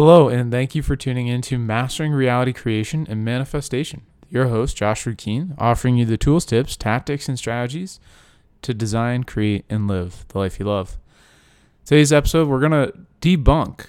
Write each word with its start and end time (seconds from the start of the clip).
Hello, 0.00 0.28
and 0.28 0.52
thank 0.52 0.76
you 0.76 0.82
for 0.82 0.94
tuning 0.94 1.26
in 1.26 1.42
to 1.42 1.58
Mastering 1.58 2.12
Reality 2.12 2.52
Creation 2.52 3.04
and 3.10 3.24
Manifestation. 3.24 4.02
Your 4.30 4.46
host, 4.46 4.76
Joshua 4.76 5.16
Keen, 5.16 5.56
offering 5.58 5.96
you 5.96 6.04
the 6.04 6.16
tools, 6.16 6.44
tips, 6.44 6.76
tactics, 6.76 7.28
and 7.28 7.36
strategies 7.36 7.98
to 8.62 8.72
design, 8.72 9.24
create, 9.24 9.64
and 9.68 9.88
live 9.88 10.24
the 10.28 10.38
life 10.38 10.60
you 10.60 10.66
love. 10.66 10.98
Today's 11.84 12.12
episode, 12.12 12.46
we're 12.46 12.60
going 12.60 12.70
to 12.70 12.92
debunk 13.20 13.86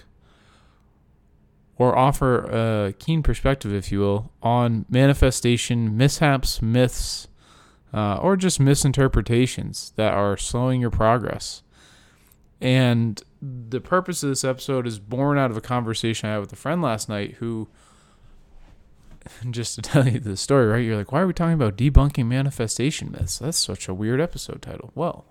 or 1.77 1.95
offer 1.95 2.87
a 2.87 2.93
keen 2.93 3.21
perspective, 3.21 3.71
if 3.71 3.91
you 3.91 3.99
will, 3.99 4.31
on 4.41 4.87
manifestation 4.89 5.95
mishaps, 5.95 6.59
myths, 6.59 7.27
uh, 7.93 8.15
or 8.15 8.35
just 8.35 8.59
misinterpretations 8.59 9.93
that 9.95 10.15
are 10.15 10.37
slowing 10.37 10.81
your 10.81 10.89
progress. 10.89 11.61
And 12.59 13.21
the 13.41 13.79
purpose 13.79 14.23
of 14.23 14.29
this 14.29 14.43
episode 14.43 14.85
is 14.85 14.99
born 14.99 15.37
out 15.37 15.51
of 15.51 15.57
a 15.57 15.61
conversation 15.61 16.29
I 16.29 16.33
had 16.33 16.39
with 16.39 16.53
a 16.53 16.57
friend 16.57 16.81
last 16.81 17.07
night 17.07 17.35
who, 17.35 17.67
just 19.49 19.75
to 19.75 19.81
tell 19.81 20.07
you 20.07 20.19
the 20.19 20.35
story, 20.35 20.67
right? 20.67 20.85
You're 20.85 20.97
like, 20.97 21.11
why 21.11 21.21
are 21.21 21.27
we 21.27 21.33
talking 21.33 21.53
about 21.53 21.77
debunking 21.77 22.27
manifestation 22.27 23.11
myths? 23.11 23.39
That's 23.39 23.57
such 23.57 23.87
a 23.87 23.93
weird 23.93 24.19
episode 24.19 24.61
title. 24.61 24.91
Well, 24.93 25.25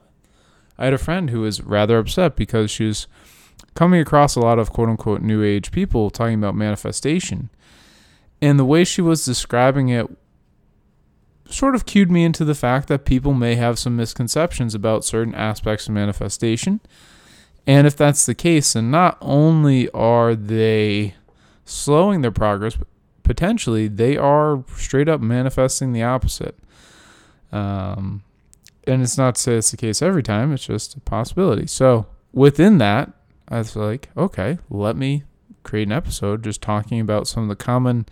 I 0.78 0.84
had 0.84 0.94
a 0.94 0.98
friend 0.98 1.30
who 1.30 1.42
was 1.42 1.62
rather 1.62 1.98
upset 1.98 2.36
because 2.36 2.70
she 2.70 2.84
was 2.84 3.06
coming 3.74 4.00
across 4.00 4.36
a 4.36 4.40
lot 4.40 4.58
of 4.58 4.72
quote 4.72 4.88
unquote 4.88 5.22
new 5.22 5.42
age 5.42 5.70
people 5.70 6.10
talking 6.10 6.34
about 6.34 6.54
manifestation. 6.54 7.50
And 8.40 8.58
the 8.58 8.64
way 8.64 8.84
she 8.84 9.02
was 9.02 9.24
describing 9.24 9.88
it 9.88 10.06
sort 11.50 11.74
of 11.74 11.86
cued 11.86 12.10
me 12.10 12.24
into 12.24 12.44
the 12.44 12.54
fact 12.54 12.88
that 12.88 13.04
people 13.04 13.34
may 13.34 13.56
have 13.56 13.78
some 13.78 13.96
misconceptions 13.96 14.74
about 14.74 15.04
certain 15.04 15.34
aspects 15.34 15.88
of 15.88 15.94
manifestation 15.94 16.80
and 17.66 17.86
if 17.86 17.96
that's 17.96 18.26
the 18.26 18.34
case, 18.34 18.72
then 18.72 18.90
not 18.90 19.18
only 19.20 19.90
are 19.90 20.34
they 20.34 21.14
slowing 21.64 22.22
their 22.22 22.30
progress, 22.30 22.76
but 22.76 22.88
potentially 23.22 23.88
they 23.88 24.16
are 24.16 24.64
straight 24.76 25.08
up 25.08 25.20
manifesting 25.20 25.92
the 25.92 26.02
opposite. 26.02 26.56
Um, 27.52 28.22
and 28.86 29.02
it's 29.02 29.18
not 29.18 29.34
to 29.34 29.40
say 29.40 29.56
it's 29.56 29.70
the 29.70 29.76
case 29.76 30.00
every 30.00 30.22
time, 30.22 30.52
it's 30.52 30.66
just 30.66 30.96
a 30.96 31.00
possibility. 31.00 31.66
So 31.66 32.06
within 32.32 32.78
that, 32.78 33.12
I 33.48 33.58
was 33.58 33.76
like, 33.76 34.08
okay, 34.16 34.58
let 34.70 34.96
me 34.96 35.24
create 35.62 35.88
an 35.88 35.92
episode 35.92 36.42
just 36.42 36.62
talking 36.62 37.00
about 37.00 37.28
some 37.28 37.44
of 37.44 37.48
the 37.50 37.56
common 37.56 38.06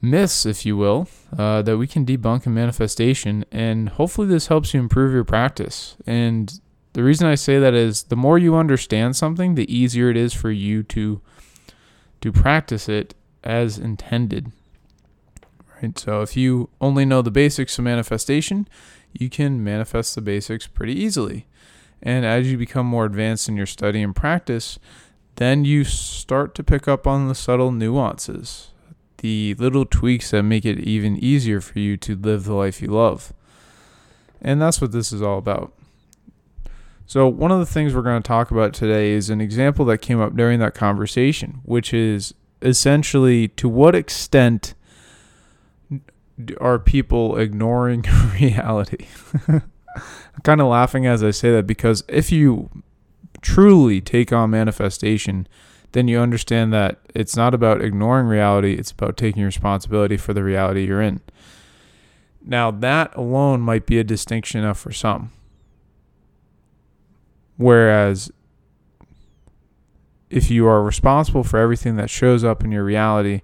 myths, 0.00 0.44
if 0.46 0.66
you 0.66 0.76
will, 0.76 1.08
uh, 1.38 1.62
that 1.62 1.78
we 1.78 1.86
can 1.86 2.04
debunk 2.04 2.46
in 2.46 2.54
manifestation. 2.54 3.44
And 3.52 3.90
hopefully, 3.90 4.26
this 4.26 4.48
helps 4.48 4.72
you 4.74 4.80
improve 4.80 5.12
your 5.12 5.24
practice. 5.24 5.96
And 6.06 6.60
the 6.92 7.02
reason 7.02 7.26
I 7.26 7.34
say 7.34 7.58
that 7.58 7.74
is 7.74 8.04
the 8.04 8.16
more 8.16 8.38
you 8.38 8.56
understand 8.56 9.16
something, 9.16 9.54
the 9.54 9.72
easier 9.74 10.10
it 10.10 10.16
is 10.16 10.34
for 10.34 10.50
you 10.50 10.82
to 10.84 11.20
to 12.20 12.32
practice 12.32 12.88
it 12.88 13.14
as 13.42 13.78
intended. 13.78 14.52
Right? 15.82 15.98
So 15.98 16.22
if 16.22 16.36
you 16.36 16.68
only 16.80 17.04
know 17.04 17.20
the 17.20 17.32
basics 17.32 17.76
of 17.78 17.84
manifestation, 17.84 18.68
you 19.12 19.28
can 19.28 19.64
manifest 19.64 20.14
the 20.14 20.20
basics 20.20 20.66
pretty 20.66 20.94
easily. 20.94 21.46
And 22.02 22.24
as 22.24 22.50
you 22.50 22.56
become 22.56 22.86
more 22.86 23.04
advanced 23.04 23.48
in 23.48 23.56
your 23.56 23.66
study 23.66 24.02
and 24.02 24.14
practice, 24.14 24.78
then 25.36 25.64
you 25.64 25.84
start 25.84 26.54
to 26.56 26.64
pick 26.64 26.86
up 26.86 27.06
on 27.06 27.28
the 27.28 27.34
subtle 27.34 27.72
nuances, 27.72 28.70
the 29.18 29.54
little 29.54 29.84
tweaks 29.84 30.30
that 30.30 30.42
make 30.42 30.64
it 30.64 30.78
even 30.80 31.16
easier 31.16 31.60
for 31.60 31.78
you 31.78 31.96
to 31.96 32.14
live 32.14 32.44
the 32.44 32.54
life 32.54 32.82
you 32.82 32.88
love. 32.88 33.32
And 34.40 34.60
that's 34.60 34.80
what 34.80 34.92
this 34.92 35.12
is 35.12 35.22
all 35.22 35.38
about. 35.38 35.72
So, 37.12 37.28
one 37.28 37.52
of 37.52 37.58
the 37.58 37.66
things 37.66 37.94
we're 37.94 38.00
going 38.00 38.22
to 38.22 38.26
talk 38.26 38.50
about 38.50 38.72
today 38.72 39.10
is 39.10 39.28
an 39.28 39.42
example 39.42 39.84
that 39.84 39.98
came 39.98 40.18
up 40.18 40.34
during 40.34 40.60
that 40.60 40.72
conversation, 40.72 41.60
which 41.62 41.92
is 41.92 42.32
essentially 42.62 43.48
to 43.48 43.68
what 43.68 43.94
extent 43.94 44.72
are 46.58 46.78
people 46.78 47.36
ignoring 47.36 48.06
reality? 48.40 49.08
I'm 49.46 49.62
kind 50.42 50.62
of 50.62 50.68
laughing 50.68 51.04
as 51.06 51.22
I 51.22 51.32
say 51.32 51.52
that 51.52 51.66
because 51.66 52.02
if 52.08 52.32
you 52.32 52.70
truly 53.42 54.00
take 54.00 54.32
on 54.32 54.48
manifestation, 54.48 55.46
then 55.92 56.08
you 56.08 56.18
understand 56.18 56.72
that 56.72 56.98
it's 57.14 57.36
not 57.36 57.52
about 57.52 57.82
ignoring 57.82 58.26
reality, 58.26 58.72
it's 58.72 58.90
about 58.90 59.18
taking 59.18 59.42
responsibility 59.44 60.16
for 60.16 60.32
the 60.32 60.42
reality 60.42 60.86
you're 60.86 61.02
in. 61.02 61.20
Now, 62.42 62.70
that 62.70 63.14
alone 63.14 63.60
might 63.60 63.84
be 63.84 63.98
a 63.98 64.02
distinction 64.02 64.62
enough 64.62 64.78
for 64.78 64.92
some. 64.92 65.30
Whereas 67.56 68.30
if 70.30 70.50
you 70.50 70.66
are 70.66 70.82
responsible 70.82 71.44
for 71.44 71.58
everything 71.58 71.96
that 71.96 72.10
shows 72.10 72.42
up 72.42 72.64
in 72.64 72.72
your 72.72 72.84
reality, 72.84 73.42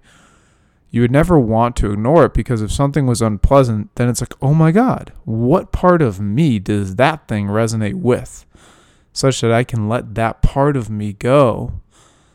you 0.91 1.03
would 1.03 1.11
never 1.11 1.39
want 1.39 1.77
to 1.77 1.93
ignore 1.93 2.25
it 2.25 2.35
because 2.35 2.63
if 2.63 2.73
something 2.73 3.07
was 3.07 3.21
unpleasant, 3.21 3.95
then 3.97 4.09
it's 4.09 4.23
like, 4.23 4.35
oh 4.41 4.55
my 4.55 4.73
God, 4.73 5.13
what 5.25 5.71
part 5.71 6.01
of 6.01 6.19
me 6.19 6.59
does 6.59 6.97
that 6.97 7.29
thing 7.29 7.47
resonate 7.47 7.97
with? 7.97 8.47
Such 9.13 9.41
that 9.43 9.53
I 9.53 9.65
can 9.65 9.89
let 9.89 10.15
that 10.15 10.41
part 10.41 10.77
of 10.77 10.89
me 10.89 11.13
go, 11.13 11.81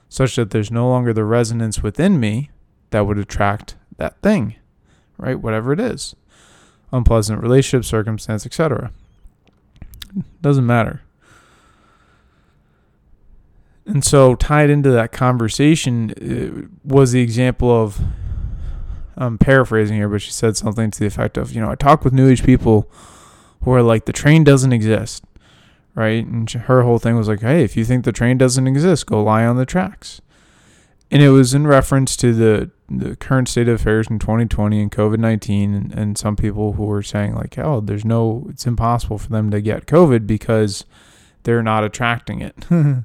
such 0.07 0.35
that 0.35 0.51
there's 0.51 0.69
no 0.69 0.88
longer 0.88 1.13
the 1.13 1.23
resonance 1.23 1.81
within 1.81 2.19
me 2.19 2.51
that 2.91 3.07
would 3.07 3.17
attract 3.17 3.75
that 3.97 4.22
thing, 4.22 4.56
right? 5.17 5.39
Whatever 5.39 5.73
it 5.73 5.79
is 5.79 6.16
unpleasant 6.94 7.41
relationship, 7.41 7.83
circumstance, 7.83 8.45
etc. 8.45 8.91
Doesn't 10.41 10.66
matter. 10.66 11.01
And 13.85 14.03
so, 14.03 14.35
tied 14.35 14.69
into 14.69 14.91
that 14.91 15.11
conversation 15.11 16.11
uh, 16.11 16.67
was 16.85 17.11
the 17.11 17.21
example 17.21 17.69
of 17.69 17.99
I'm 19.16 19.38
paraphrasing 19.38 19.97
here, 19.97 20.09
but 20.09 20.21
she 20.21 20.31
said 20.31 20.57
something 20.57 20.91
to 20.91 20.99
the 20.99 21.05
effect 21.05 21.38
of, 21.38 21.51
you 21.51 21.61
know, 21.61 21.69
I 21.69 21.75
talk 21.75 22.03
with 22.03 22.13
New 22.13 22.29
Age 22.29 22.44
people 22.44 22.89
who 23.63 23.71
are 23.71 23.83
like, 23.83 24.05
the 24.05 24.13
train 24.13 24.44
doesn't 24.44 24.73
exist, 24.73 25.23
right? 25.95 26.25
And 26.25 26.49
her 26.49 26.83
whole 26.83 26.99
thing 26.99 27.16
was 27.16 27.27
like, 27.27 27.41
hey, 27.41 27.63
if 27.63 27.77
you 27.77 27.85
think 27.85 28.05
the 28.05 28.11
train 28.11 28.38
doesn't 28.38 28.67
exist, 28.67 29.05
go 29.05 29.23
lie 29.23 29.45
on 29.45 29.57
the 29.57 29.66
tracks. 29.66 30.21
And 31.11 31.21
it 31.21 31.29
was 31.29 31.53
in 31.53 31.67
reference 31.67 32.17
to 32.17 32.33
the, 32.33 32.71
the 32.89 33.15
current 33.15 33.47
state 33.47 33.67
of 33.67 33.79
affairs 33.79 34.07
in 34.09 34.17
2020 34.17 34.81
and 34.81 34.91
COVID 34.91 35.19
19, 35.19 35.73
and, 35.73 35.94
and 35.94 36.17
some 36.17 36.35
people 36.35 36.73
who 36.73 36.85
were 36.85 37.03
saying, 37.03 37.35
like, 37.35 37.57
oh, 37.59 37.81
there's 37.81 38.03
no, 38.03 38.47
it's 38.50 38.65
impossible 38.65 39.19
for 39.19 39.29
them 39.29 39.51
to 39.51 39.61
get 39.61 39.85
COVID 39.85 40.25
because 40.25 40.85
they're 41.44 41.61
not 41.61 41.83
attracting 41.83 42.41
it. 42.41 42.65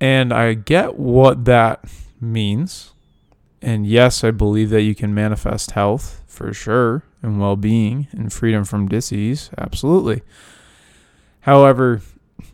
And 0.00 0.32
I 0.32 0.54
get 0.54 0.96
what 0.96 1.44
that 1.46 1.84
means. 2.20 2.92
And 3.62 3.86
yes, 3.86 4.22
I 4.22 4.30
believe 4.30 4.70
that 4.70 4.82
you 4.82 4.94
can 4.94 5.14
manifest 5.14 5.72
health 5.72 6.22
for 6.26 6.52
sure, 6.52 7.02
and 7.22 7.40
well 7.40 7.56
being, 7.56 8.08
and 8.12 8.32
freedom 8.32 8.64
from 8.64 8.88
disease. 8.88 9.50
Absolutely. 9.56 10.22
However, 11.40 12.02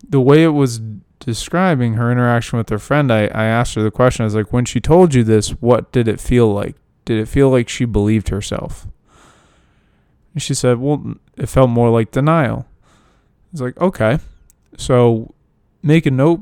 the 0.08 0.20
way 0.20 0.44
it 0.44 0.48
was 0.48 0.80
describing 1.18 1.94
her 1.94 2.12
interaction 2.12 2.58
with 2.58 2.68
her 2.68 2.78
friend, 2.78 3.12
I, 3.12 3.22
I 3.26 3.44
asked 3.44 3.74
her 3.74 3.82
the 3.82 3.90
question 3.90 4.22
I 4.22 4.26
was 4.26 4.34
like, 4.34 4.52
when 4.52 4.64
she 4.64 4.80
told 4.80 5.14
you 5.14 5.24
this, 5.24 5.50
what 5.50 5.90
did 5.92 6.06
it 6.08 6.20
feel 6.20 6.52
like? 6.52 6.76
Did 7.04 7.18
it 7.18 7.26
feel 7.26 7.50
like 7.50 7.68
she 7.68 7.84
believed 7.84 8.28
herself? 8.28 8.86
And 10.32 10.42
she 10.42 10.54
said, 10.54 10.78
well, 10.78 11.14
it 11.36 11.46
felt 11.46 11.70
more 11.70 11.90
like 11.90 12.10
denial. 12.10 12.66
It's 13.52 13.60
like, 13.60 13.76
okay. 13.80 14.18
So 14.76 15.34
make 15.82 16.06
a 16.06 16.10
note 16.10 16.40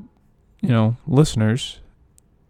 you 0.60 0.68
know, 0.68 0.96
listeners, 1.06 1.80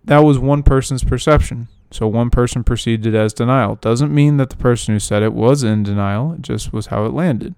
that 0.04 0.18
was 0.20 0.38
one 0.38 0.62
person's 0.62 1.04
perception. 1.04 1.68
So 1.90 2.06
one 2.06 2.30
person 2.30 2.62
perceived 2.62 3.06
it 3.06 3.14
as 3.14 3.32
denial. 3.32 3.76
Doesn't 3.76 4.14
mean 4.14 4.36
that 4.36 4.50
the 4.50 4.56
person 4.56 4.94
who 4.94 5.00
said 5.00 5.22
it 5.22 5.32
was 5.32 5.62
in 5.62 5.82
denial, 5.82 6.32
it 6.32 6.42
just 6.42 6.72
was 6.72 6.86
how 6.86 7.04
it 7.04 7.12
landed. 7.12 7.54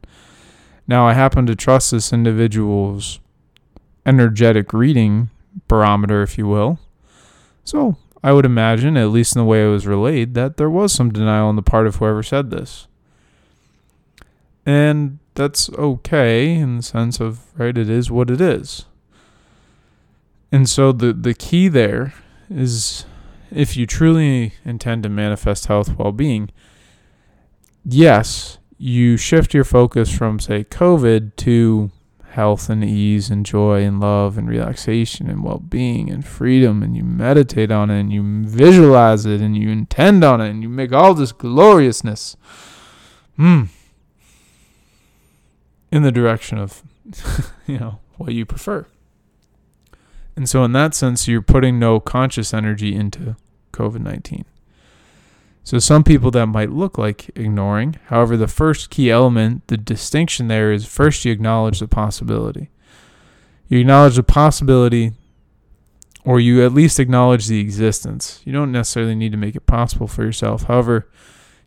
Now, 0.88 1.06
I 1.06 1.12
happen 1.12 1.46
to 1.46 1.54
trust 1.54 1.90
this 1.90 2.12
individual's 2.12 3.20
energetic 4.04 4.72
reading 4.72 5.30
barometer, 5.68 6.22
if 6.22 6.38
you 6.38 6.46
will. 6.46 6.78
So 7.64 7.96
I 8.22 8.32
would 8.32 8.46
imagine, 8.46 8.96
at 8.96 9.08
least 9.08 9.36
in 9.36 9.40
the 9.40 9.46
way 9.46 9.64
it 9.64 9.68
was 9.68 9.86
relayed, 9.86 10.34
that 10.34 10.56
there 10.56 10.70
was 10.70 10.92
some 10.92 11.12
denial 11.12 11.48
on 11.48 11.56
the 11.56 11.62
part 11.62 11.86
of 11.86 11.96
whoever 11.96 12.22
said 12.22 12.50
this. 12.50 12.88
And 14.64 15.18
that's 15.34 15.70
okay 15.70 16.54
in 16.54 16.78
the 16.78 16.82
sense 16.82 17.20
of, 17.20 17.40
right, 17.58 17.76
it 17.76 17.90
is 17.90 18.10
what 18.10 18.30
it 18.30 18.40
is. 18.40 18.86
And 20.52 20.68
so 20.68 20.92
the 20.92 21.14
the 21.14 21.34
key 21.34 21.68
there 21.68 22.12
is 22.50 23.06
if 23.50 23.76
you 23.76 23.86
truly 23.86 24.52
intend 24.64 25.02
to 25.02 25.08
manifest 25.08 25.66
health 25.66 25.96
well-being, 25.98 26.50
yes, 27.84 28.58
you 28.78 29.16
shift 29.16 29.54
your 29.54 29.64
focus 29.64 30.14
from 30.14 30.38
say 30.38 30.64
COVID 30.64 31.36
to 31.36 31.90
health 32.32 32.70
and 32.70 32.82
ease 32.82 33.30
and 33.30 33.44
joy 33.44 33.82
and 33.84 34.00
love 34.00 34.38
and 34.38 34.48
relaxation 34.48 35.28
and 35.28 35.44
well-being 35.44 36.10
and 36.10 36.26
freedom 36.26 36.82
and 36.82 36.96
you 36.96 37.04
meditate 37.04 37.70
on 37.70 37.90
it 37.90 38.00
and 38.00 38.12
you 38.12 38.44
visualize 38.44 39.26
it 39.26 39.42
and 39.42 39.54
you 39.56 39.68
intend 39.68 40.24
on 40.24 40.40
it 40.40 40.48
and 40.48 40.62
you 40.62 40.68
make 40.68 40.92
all 40.92 41.12
this 41.12 41.30
gloriousness 41.30 42.34
hmm 43.36 43.64
in 45.90 46.02
the 46.02 46.10
direction 46.10 46.56
of 46.56 46.82
you 47.66 47.78
know 47.78 47.98
what 48.16 48.32
you 48.32 48.46
prefer 48.46 48.86
And 50.34 50.48
so, 50.48 50.64
in 50.64 50.72
that 50.72 50.94
sense, 50.94 51.28
you're 51.28 51.42
putting 51.42 51.78
no 51.78 52.00
conscious 52.00 52.54
energy 52.54 52.94
into 52.94 53.36
COVID 53.72 54.00
19. 54.00 54.44
So, 55.64 55.78
some 55.78 56.02
people 56.02 56.30
that 56.32 56.46
might 56.46 56.70
look 56.70 56.98
like 56.98 57.30
ignoring. 57.36 57.96
However, 58.06 58.36
the 58.36 58.48
first 58.48 58.90
key 58.90 59.10
element, 59.10 59.68
the 59.68 59.76
distinction 59.76 60.48
there 60.48 60.72
is 60.72 60.86
first 60.86 61.24
you 61.24 61.32
acknowledge 61.32 61.80
the 61.80 61.88
possibility. 61.88 62.70
You 63.68 63.80
acknowledge 63.80 64.16
the 64.16 64.22
possibility, 64.22 65.12
or 66.24 66.40
you 66.40 66.64
at 66.64 66.72
least 66.72 66.98
acknowledge 66.98 67.46
the 67.46 67.60
existence. 67.60 68.40
You 68.44 68.52
don't 68.52 68.72
necessarily 68.72 69.14
need 69.14 69.32
to 69.32 69.38
make 69.38 69.56
it 69.56 69.66
possible 69.66 70.06
for 70.06 70.24
yourself. 70.24 70.64
However, 70.64 71.08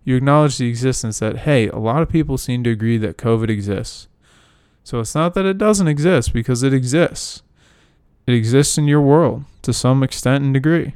you 0.04 0.16
acknowledge 0.16 0.58
the 0.58 0.70
existence 0.70 1.20
that, 1.20 1.40
hey, 1.40 1.68
a 1.68 1.78
lot 1.78 2.04
of 2.04 2.10
people 2.10 2.38
seem 2.38 2.64
to 2.64 2.70
agree 2.70 2.98
that 3.00 3.18
COVID 3.18 3.50
exists. 3.50 4.08
So 4.84 5.00
it's 5.00 5.16
not 5.16 5.34
that 5.34 5.46
it 5.46 5.58
doesn't 5.58 5.88
exist 5.88 6.32
because 6.32 6.62
it 6.62 6.74
exists. 6.74 7.42
It 8.28 8.34
exists 8.34 8.78
in 8.78 8.88
your 8.88 9.02
world 9.02 9.46
to 9.62 9.74
some 9.74 10.04
extent 10.04 10.44
and 10.44 10.54
degree. 10.54 10.94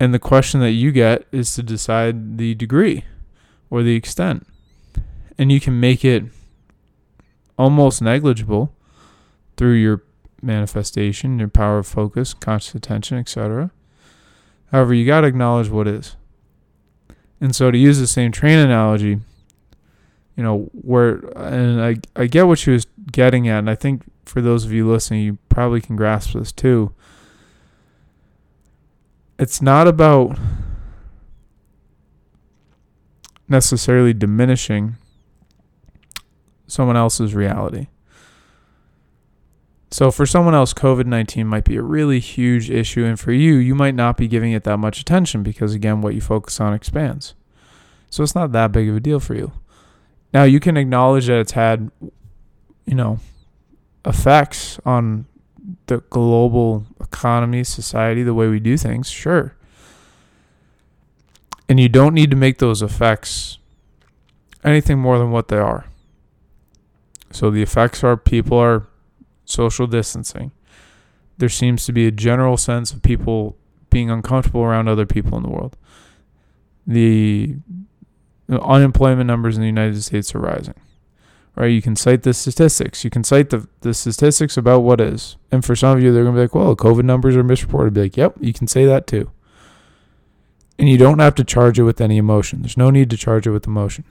And 0.00 0.14
the 0.14 0.18
question 0.18 0.60
that 0.60 0.72
you 0.72 0.92
get 0.92 1.26
is 1.32 1.54
to 1.54 1.62
decide 1.62 2.38
the 2.38 2.54
degree 2.54 3.04
or 3.70 3.82
the 3.82 3.96
extent. 3.96 4.46
And 5.36 5.50
you 5.50 5.60
can 5.60 5.78
make 5.78 6.04
it 6.04 6.24
almost 7.58 8.00
negligible 8.00 8.72
through 9.56 9.74
your 9.74 10.02
manifestation, 10.40 11.38
your 11.38 11.48
power 11.48 11.78
of 11.78 11.86
focus, 11.86 12.32
conscious 12.32 12.74
attention, 12.74 13.18
etc. 13.18 13.70
However, 14.70 14.94
you 14.94 15.06
got 15.06 15.22
to 15.22 15.26
acknowledge 15.26 15.68
what 15.68 15.88
is. 15.88 16.16
And 17.40 17.54
so 17.54 17.70
to 17.70 17.78
use 17.78 17.98
the 17.98 18.06
same 18.06 18.32
train 18.32 18.58
analogy, 18.58 19.18
you 20.36 20.42
know, 20.42 20.70
where 20.72 21.16
and 21.36 21.82
I 21.82 21.96
I 22.14 22.26
get 22.26 22.46
what 22.46 22.58
she 22.58 22.70
was 22.70 22.86
getting 23.10 23.48
at, 23.48 23.60
and 23.60 23.70
I 23.70 23.74
think 23.74 24.02
for 24.24 24.40
those 24.40 24.64
of 24.64 24.72
you 24.72 24.88
listening, 24.88 25.22
you 25.22 25.38
probably 25.48 25.80
can 25.80 25.96
grasp 25.96 26.32
this 26.32 26.52
too. 26.52 26.92
It's 29.38 29.62
not 29.62 29.86
about 29.86 30.38
necessarily 33.48 34.12
diminishing 34.12 34.96
someone 36.66 36.96
else's 36.96 37.34
reality. 37.34 37.88
So, 39.90 40.10
for 40.10 40.26
someone 40.26 40.54
else, 40.54 40.74
COVID 40.74 41.06
19 41.06 41.46
might 41.46 41.64
be 41.64 41.76
a 41.76 41.82
really 41.82 42.20
huge 42.20 42.68
issue. 42.70 43.04
And 43.04 43.18
for 43.18 43.32
you, 43.32 43.54
you 43.54 43.74
might 43.74 43.94
not 43.94 44.18
be 44.18 44.28
giving 44.28 44.52
it 44.52 44.64
that 44.64 44.76
much 44.76 45.00
attention 45.00 45.42
because, 45.42 45.72
again, 45.72 46.02
what 46.02 46.14
you 46.14 46.20
focus 46.20 46.60
on 46.60 46.74
expands. 46.74 47.34
So, 48.10 48.22
it's 48.22 48.34
not 48.34 48.52
that 48.52 48.72
big 48.72 48.88
of 48.88 48.96
a 48.96 49.00
deal 49.00 49.18
for 49.18 49.34
you. 49.34 49.52
Now, 50.34 50.44
you 50.44 50.60
can 50.60 50.76
acknowledge 50.76 51.26
that 51.26 51.40
it's 51.40 51.52
had, 51.52 51.90
you 52.88 52.94
know, 52.94 53.20
effects 54.06 54.80
on 54.86 55.26
the 55.86 55.98
global 56.08 56.86
economy, 57.00 57.62
society, 57.62 58.22
the 58.22 58.32
way 58.32 58.48
we 58.48 58.58
do 58.58 58.78
things. 58.78 59.10
Sure. 59.10 59.54
And 61.68 61.78
you 61.78 61.90
don't 61.90 62.14
need 62.14 62.30
to 62.30 62.36
make 62.36 62.58
those 62.58 62.80
effects 62.80 63.58
anything 64.64 64.98
more 64.98 65.18
than 65.18 65.30
what 65.30 65.48
they 65.48 65.58
are. 65.58 65.84
So, 67.30 67.50
the 67.50 67.60
effects 67.60 68.02
are 68.02 68.16
people 68.16 68.56
are 68.56 68.86
social 69.44 69.86
distancing. 69.86 70.50
There 71.36 71.50
seems 71.50 71.84
to 71.84 71.92
be 71.92 72.06
a 72.06 72.10
general 72.10 72.56
sense 72.56 72.90
of 72.90 73.02
people 73.02 73.58
being 73.90 74.10
uncomfortable 74.10 74.62
around 74.62 74.88
other 74.88 75.04
people 75.04 75.36
in 75.36 75.42
the 75.42 75.50
world. 75.50 75.76
The 76.86 77.56
unemployment 78.48 79.26
numbers 79.26 79.56
in 79.56 79.60
the 79.60 79.66
United 79.66 80.02
States 80.02 80.34
are 80.34 80.38
rising. 80.38 80.74
Right? 81.58 81.72
You 81.72 81.82
can 81.82 81.96
cite 81.96 82.22
the 82.22 82.32
statistics. 82.34 83.02
You 83.02 83.10
can 83.10 83.24
cite 83.24 83.50
the, 83.50 83.66
the 83.80 83.92
statistics 83.92 84.56
about 84.56 84.84
what 84.84 85.00
is. 85.00 85.36
And 85.50 85.64
for 85.64 85.74
some 85.74 85.98
of 85.98 86.04
you, 86.04 86.12
they're 86.12 86.22
going 86.22 86.36
to 86.36 86.38
be 86.38 86.42
like, 86.42 86.54
well, 86.54 86.76
COVID 86.76 87.02
numbers 87.02 87.34
are 87.34 87.42
misreported. 87.42 87.94
Be 87.94 88.02
like, 88.02 88.16
yep, 88.16 88.36
you 88.38 88.52
can 88.52 88.68
say 88.68 88.84
that 88.84 89.08
too. 89.08 89.32
And 90.78 90.88
you 90.88 90.96
don't 90.96 91.18
have 91.18 91.34
to 91.34 91.42
charge 91.42 91.76
it 91.80 91.82
with 91.82 92.00
any 92.00 92.16
emotion. 92.16 92.62
There's 92.62 92.76
no 92.76 92.90
need 92.90 93.10
to 93.10 93.16
charge 93.16 93.44
it 93.44 93.50
with 93.50 93.66
emotion. 93.66 94.04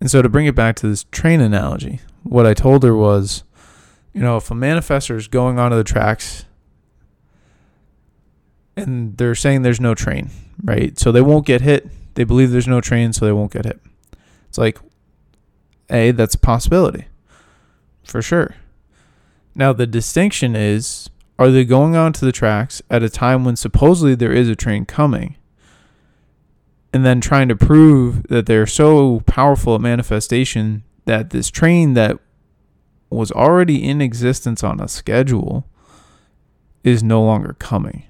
And 0.00 0.10
so 0.10 0.22
to 0.22 0.30
bring 0.30 0.46
it 0.46 0.54
back 0.54 0.76
to 0.76 0.88
this 0.88 1.04
train 1.10 1.42
analogy, 1.42 2.00
what 2.22 2.46
I 2.46 2.54
told 2.54 2.82
her 2.82 2.96
was, 2.96 3.44
you 4.14 4.22
know, 4.22 4.38
if 4.38 4.50
a 4.50 4.54
manifestor 4.54 5.16
is 5.16 5.28
going 5.28 5.58
onto 5.58 5.76
the 5.76 5.84
tracks 5.84 6.46
and 8.74 9.18
they're 9.18 9.34
saying 9.34 9.60
there's 9.60 9.82
no 9.82 9.94
train, 9.94 10.30
right? 10.64 10.98
So 10.98 11.12
they 11.12 11.20
won't 11.20 11.44
get 11.44 11.60
hit. 11.60 11.90
They 12.14 12.24
believe 12.24 12.52
there's 12.52 12.66
no 12.66 12.80
train, 12.80 13.12
so 13.12 13.26
they 13.26 13.32
won't 13.32 13.52
get 13.52 13.66
hit. 13.66 13.80
It's 14.48 14.56
like, 14.56 14.78
A, 15.90 16.10
that's 16.12 16.34
a 16.34 16.38
possibility. 16.38 17.06
For 18.04 18.22
sure. 18.22 18.56
Now, 19.54 19.72
the 19.72 19.86
distinction 19.86 20.54
is 20.56 21.10
are 21.38 21.50
they 21.50 21.64
going 21.64 21.96
onto 21.96 22.26
the 22.26 22.32
tracks 22.32 22.82
at 22.90 23.02
a 23.02 23.08
time 23.08 23.44
when 23.44 23.56
supposedly 23.56 24.14
there 24.14 24.32
is 24.32 24.48
a 24.48 24.56
train 24.56 24.84
coming? 24.84 25.36
And 26.92 27.04
then 27.06 27.20
trying 27.20 27.48
to 27.48 27.56
prove 27.56 28.24
that 28.24 28.46
they're 28.46 28.66
so 28.66 29.20
powerful 29.20 29.74
at 29.74 29.80
manifestation 29.80 30.82
that 31.06 31.30
this 31.30 31.48
train 31.48 31.94
that 31.94 32.18
was 33.08 33.32
already 33.32 33.82
in 33.88 34.00
existence 34.00 34.62
on 34.62 34.80
a 34.80 34.88
schedule 34.88 35.66
is 36.84 37.02
no 37.02 37.22
longer 37.22 37.56
coming. 37.58 38.04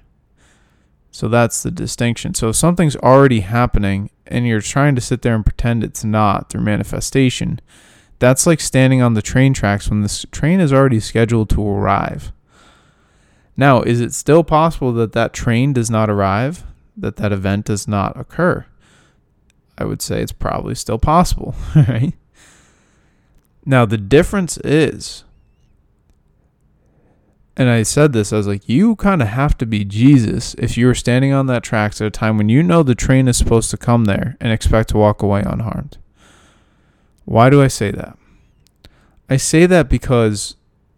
So 1.11 1.27
that's 1.27 1.63
the 1.63 1.71
distinction. 1.71 2.33
So 2.33 2.49
if 2.49 2.55
something's 2.55 2.95
already 2.97 3.41
happening 3.41 4.09
and 4.31 4.47
you're 4.47 4.61
trying 4.61 4.95
to 4.95 5.01
sit 5.01 5.21
there 5.21 5.35
and 5.35 5.45
pretend 5.45 5.83
it's 5.83 6.03
not 6.03 6.49
through 6.49 6.61
manifestation, 6.61 7.59
that's 8.19 8.45
like 8.45 8.59
standing 8.59 9.01
on 9.01 9.13
the 9.13 9.21
train 9.21 9.53
tracks 9.53 9.89
when 9.89 10.01
this 10.01 10.25
train 10.31 10.59
is 10.59 10.71
already 10.71 10.99
scheduled 10.99 11.49
to 11.49 11.67
arrive. 11.67 12.31
Now, 13.57 13.81
is 13.81 13.99
it 13.99 14.13
still 14.13 14.43
possible 14.43 14.91
that 14.93 15.13
that 15.13 15.33
train 15.33 15.73
does 15.73 15.89
not 15.89 16.09
arrive, 16.09 16.63
that 16.95 17.17
that 17.17 17.31
event 17.31 17.65
does 17.65 17.87
not 17.87 18.17
occur? 18.19 18.65
I 19.77 19.85
would 19.85 20.01
say 20.01 20.21
it's 20.21 20.31
probably 20.31 20.75
still 20.75 20.99
possible, 20.99 21.55
right? 21.75 22.13
Now, 23.65 23.85
the 23.85 23.97
difference 23.97 24.57
is, 24.57 25.23
and 27.61 27.69
I 27.69 27.83
said 27.83 28.11
this, 28.11 28.33
I 28.33 28.37
was 28.37 28.47
like, 28.47 28.67
you 28.67 28.95
kind 28.95 29.21
of 29.21 29.27
have 29.27 29.55
to 29.59 29.67
be 29.67 29.85
Jesus 29.85 30.55
if 30.55 30.77
you're 30.77 30.95
standing 30.95 31.31
on 31.31 31.45
that 31.45 31.61
tracks 31.61 32.01
at 32.01 32.07
a 32.07 32.09
time 32.09 32.37
when 32.37 32.49
you 32.49 32.63
know 32.63 32.81
the 32.81 32.95
train 32.95 33.27
is 33.27 33.37
supposed 33.37 33.69
to 33.69 33.77
come 33.77 34.05
there 34.05 34.35
and 34.41 34.51
expect 34.51 34.89
to 34.89 34.97
walk 34.97 35.21
away 35.21 35.43
unharmed. 35.45 35.99
Why 37.25 37.51
do 37.51 37.61
I 37.61 37.67
say 37.67 37.91
that? 37.91 38.17
I 39.29 39.37
say 39.37 39.67
that 39.67 39.89
because, 39.89 40.55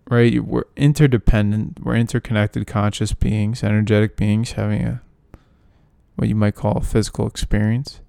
right, 0.10 0.42
we're 0.42 0.64
interdependent, 0.78 1.84
we're 1.84 1.98
interconnected 1.98 2.66
conscious 2.66 3.12
beings, 3.12 3.62
energetic 3.62 4.16
beings 4.16 4.54
having 4.54 4.84
a 4.84 5.02
what 6.16 6.30
you 6.30 6.36
might 6.36 6.56
call 6.56 6.78
a 6.78 6.82
physical 6.82 7.28
experience. 7.28 8.00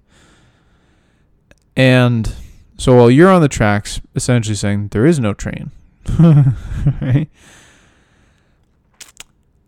And 1.75 2.33
so 2.77 2.95
while 2.95 3.11
you're 3.11 3.29
on 3.29 3.41
the 3.41 3.49
tracks, 3.49 3.99
essentially 4.15 4.55
saying 4.55 4.89
there 4.89 5.05
is 5.05 5.19
no 5.19 5.33
train, 5.33 5.71
right? 6.19 7.27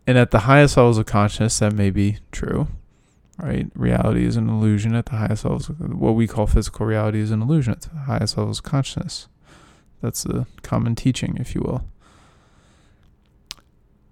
And 0.07 0.17
at 0.17 0.31
the 0.31 0.39
highest 0.39 0.77
levels 0.77 0.97
of 0.97 1.05
consciousness, 1.05 1.59
that 1.59 1.73
may 1.73 1.89
be 1.89 2.19
true, 2.31 2.69
right? 3.37 3.67
Reality 3.75 4.25
is 4.25 4.37
an 4.37 4.47
illusion 4.47 4.95
at 4.95 5.07
the 5.07 5.17
highest 5.17 5.43
levels. 5.43 5.67
What 5.67 6.15
we 6.15 6.27
call 6.27 6.47
physical 6.47 6.85
reality 6.85 7.19
is 7.19 7.29
an 7.29 7.41
illusion 7.41 7.73
at 7.73 7.81
the 7.81 7.89
highest 7.89 8.37
levels 8.37 8.59
of 8.59 8.63
consciousness. 8.63 9.27
That's 10.01 10.23
the 10.23 10.47
common 10.61 10.95
teaching, 10.95 11.35
if 11.37 11.53
you 11.53 11.61
will. 11.61 11.83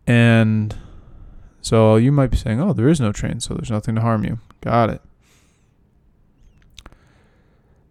And 0.05 0.75
so 1.61 1.95
you 1.95 2.11
might 2.11 2.29
be 2.29 2.37
saying, 2.37 2.59
oh, 2.59 2.73
there 2.73 2.89
is 2.89 2.99
no 2.99 3.13
train, 3.13 3.39
so 3.39 3.53
there's 3.53 3.71
nothing 3.71 3.95
to 3.95 4.01
harm 4.01 4.25
you. 4.25 4.39
Got 4.61 4.89
it. 4.89 5.01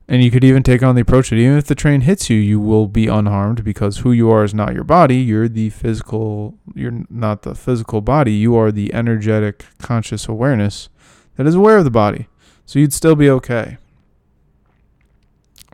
And 0.06 0.22
you 0.22 0.30
could 0.30 0.44
even 0.44 0.62
take 0.62 0.82
on 0.82 0.94
the 0.94 1.00
approach 1.00 1.30
that 1.30 1.36
even 1.36 1.56
if 1.56 1.64
the 1.64 1.74
train 1.74 2.02
hits 2.02 2.28
you, 2.28 2.36
you 2.36 2.60
will 2.60 2.88
be 2.88 3.06
unharmed 3.06 3.64
because 3.64 3.98
who 3.98 4.12
you 4.12 4.30
are 4.30 4.44
is 4.44 4.52
not 4.52 4.74
your 4.74 4.84
body. 4.84 5.16
You're 5.16 5.48
the 5.48 5.70
physical, 5.70 6.58
you're 6.74 7.04
not 7.08 7.42
the 7.42 7.54
physical 7.54 8.02
body. 8.02 8.32
You 8.32 8.54
are 8.56 8.70
the 8.70 8.92
energetic, 8.92 9.64
conscious 9.78 10.28
awareness 10.28 10.90
that 11.36 11.46
is 11.46 11.54
aware 11.54 11.78
of 11.78 11.84
the 11.84 11.90
body. 11.90 12.28
So 12.66 12.78
you'd 12.78 12.92
still 12.92 13.16
be 13.16 13.30
okay. 13.30 13.78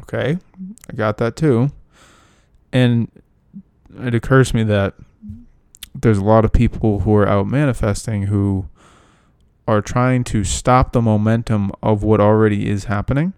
Okay, 0.03 0.39
I 0.89 0.93
got 0.95 1.19
that 1.19 1.35
too. 1.35 1.71
And 2.73 3.11
it 3.99 4.15
occurs 4.15 4.51
to 4.51 4.57
me 4.57 4.63
that 4.65 4.95
there's 5.93 6.19
a 6.19 6.25
lot 6.25 6.45
of 6.45 6.53
people 6.53 7.01
who 7.01 7.15
are 7.17 7.27
out 7.27 7.49
manifesting 7.49 8.25
who 8.25 8.69
are 9.67 9.83
trying 9.83 10.23
to 10.25 10.45
stop 10.45 10.93
the 10.93 11.03
momentum 11.03 11.73
of 11.83 12.05
what 12.05 12.21
already 12.21 12.69
is 12.69 12.85
happening 12.85 13.33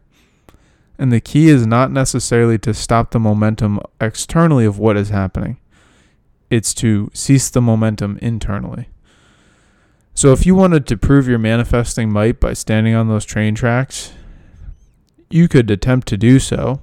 and 0.99 1.13
the 1.13 1.21
key 1.21 1.49
is 1.49 1.67
not 1.67 1.91
necessarily 1.91 2.59
to 2.59 2.75
stop 2.75 3.11
the 3.11 3.19
momentum 3.19 3.81
externally 4.01 4.65
of 4.65 4.79
what 4.79 4.97
is 4.97 5.09
happening, 5.09 5.59
it's 6.51 6.75
to 6.75 7.11
cease 7.15 7.51
the 7.51 7.63
momentum 7.63 8.19
internally. 8.23 8.89
So 10.15 10.33
if 10.33 10.45
you 10.45 10.55
wanted 10.55 10.87
to 10.89 10.97
prove 10.97 11.27
your 11.27 11.39
manifesting 11.39 12.13
might 12.13 12.39
by 12.39 12.53
standing 12.53 12.95
on 12.95 13.09
those 13.09 13.25
train 13.25 13.55
tracks, 13.55 14.13
you 15.31 15.49
could 15.49 15.71
attempt 15.71 16.07
to 16.09 16.19
do 16.19 16.39
so 16.39 16.83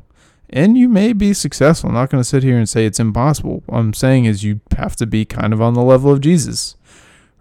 And 0.50 0.78
you 0.78 0.90
may 0.90 1.14
be 1.14 1.34
successful. 1.34 1.90
I'm 1.90 1.96
not 1.96 2.10
going 2.10 2.22
to 2.22 2.28
sit 2.28 2.42
here 2.42 2.58
and 2.58 2.68
say 2.68 2.86
it's 2.86 3.00
impossible. 3.00 3.62
What 3.68 3.78
I'm 3.78 3.94
saying 3.94 4.26
is 4.26 4.44
you 4.44 4.62
have 4.76 4.96
to 4.96 5.06
be 5.06 5.24
kind 5.24 5.54
of 5.54 5.62
on 5.62 5.76
the 5.76 5.84
level 5.84 6.12
of 6.12 6.22
Jesus, 6.22 6.76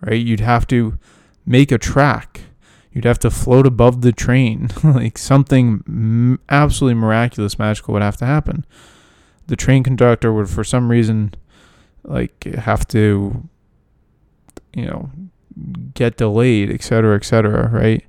right? 0.03 0.21
You'd 0.21 0.41
have 0.41 0.67
to 0.69 0.99
make 1.47 1.73
a 1.73 1.79
track. 1.79 2.43
You'd 2.99 3.05
have 3.05 3.21
to 3.21 3.31
float 3.31 3.64
above 3.64 4.00
the 4.00 4.11
train. 4.11 4.71
like 4.83 5.19
something 5.19 6.37
absolutely 6.49 7.00
miraculous, 7.00 7.57
magical 7.57 7.95
would 7.95 8.02
have 8.02 8.17
to 8.17 8.26
happen. 8.26 8.67
The 9.47 9.55
train 9.55 9.85
conductor 9.85 10.33
would, 10.33 10.50
for 10.50 10.64
some 10.64 10.90
reason, 10.90 11.33
like 12.02 12.43
have 12.43 12.88
to, 12.88 13.49
you 14.75 14.87
know, 14.87 15.12
get 15.95 16.17
delayed, 16.17 16.73
et 16.73 16.83
cetera, 16.83 17.14
et 17.14 17.25
cetera, 17.25 17.69
right? 17.69 18.05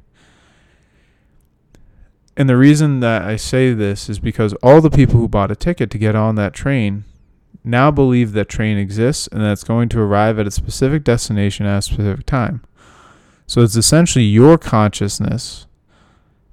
And 2.36 2.50
the 2.50 2.58
reason 2.58 3.00
that 3.02 3.22
I 3.22 3.36
say 3.36 3.76
this 3.76 4.10
is 4.10 4.18
because 4.18 4.54
all 4.64 4.82
the 4.82 4.90
people 4.90 5.20
who 5.20 5.28
bought 5.28 5.52
a 5.52 5.56
ticket 5.56 5.92
to 5.92 6.00
get 6.00 6.16
on 6.16 6.34
that 6.34 6.56
train 6.56 7.04
now 7.64 7.92
believe 7.92 8.32
that 8.32 8.50
train 8.50 8.80
exists 8.80 9.28
and 9.28 9.40
that 9.44 9.52
it's 9.52 9.64
going 9.64 9.88
to 9.90 10.00
arrive 10.00 10.40
at 10.40 10.48
a 10.48 10.52
specific 10.52 11.04
destination 11.04 11.68
at 11.68 11.78
a 11.78 11.82
specific 11.84 12.26
time. 12.26 12.64
So 13.50 13.64
it's 13.64 13.76
essentially 13.76 14.26
your 14.26 14.60
consciousness, 14.60 15.66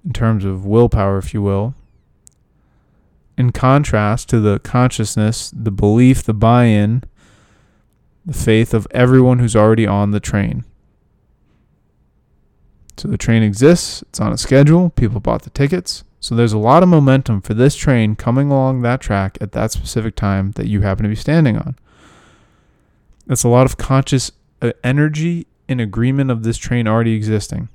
in 0.03 0.15
terms 0.15 0.47
of 0.47 0.65
willpower, 0.65 1.19
if 1.19 1.35
you 1.35 1.43
will, 1.43 1.75
in 3.37 3.53
contrast 3.53 4.31
to 4.31 4.41
the 4.41 4.61
consciousness, 4.61 5.53
the 5.55 5.71
belief, 5.71 6.23
the 6.23 6.33
buy 6.33 6.65
in, 6.65 7.05
the 8.25 8.33
faith 8.33 8.73
of 8.73 8.87
everyone 8.93 9.41
who's 9.41 9.55
already 9.55 9.87
on 9.87 10.12
the 10.12 10.21
train. 10.21 10.65
So 12.97 13.09
the 13.09 13.19
train 13.19 13.43
exists, 13.43 14.00
it's 14.00 14.19
on 14.19 14.33
a 14.33 14.38
schedule, 14.38 14.88
people 14.88 15.21
bought 15.21 15.43
the 15.43 15.50
tickets. 15.50 16.03
So 16.19 16.35
there's 16.35 16.55
a 16.55 16.59
lot 16.59 16.83
of 16.83 16.88
momentum 16.88 17.43
for 17.43 17.53
this 17.53 17.76
train 17.76 18.17
coming 18.17 18.50
along 18.50 18.81
that 18.81 19.03
track 19.03 19.37
at 19.43 19.53
that 19.53 19.71
specific 19.71 20.17
time 20.17 20.53
that 20.53 20.67
you 20.67 20.81
happen 20.81 21.03
to 21.03 21.11
be 21.11 21.15
standing 21.15 21.59
on. 21.59 21.76
That's 23.26 23.45
a 23.45 23.50
lot 23.50 23.67
of 23.67 23.76
conscious 23.76 24.33
uh, 24.62 24.73
energy 24.83 25.47
in 25.69 25.81
agreement 25.81 26.31
of 26.31 26.43
this 26.43 26.59
train 26.59 26.87
already 26.87 27.15
existing. 27.15 27.69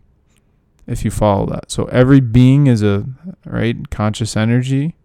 If 0.87 1.05
you 1.05 1.11
follow 1.11 1.45
that. 1.47 1.71
So 1.71 1.85
every 1.85 2.19
being 2.19 2.67
is 2.67 2.81
a 2.81 3.05
right 3.45 3.89
conscious 3.89 4.35
energy. 4.35 4.95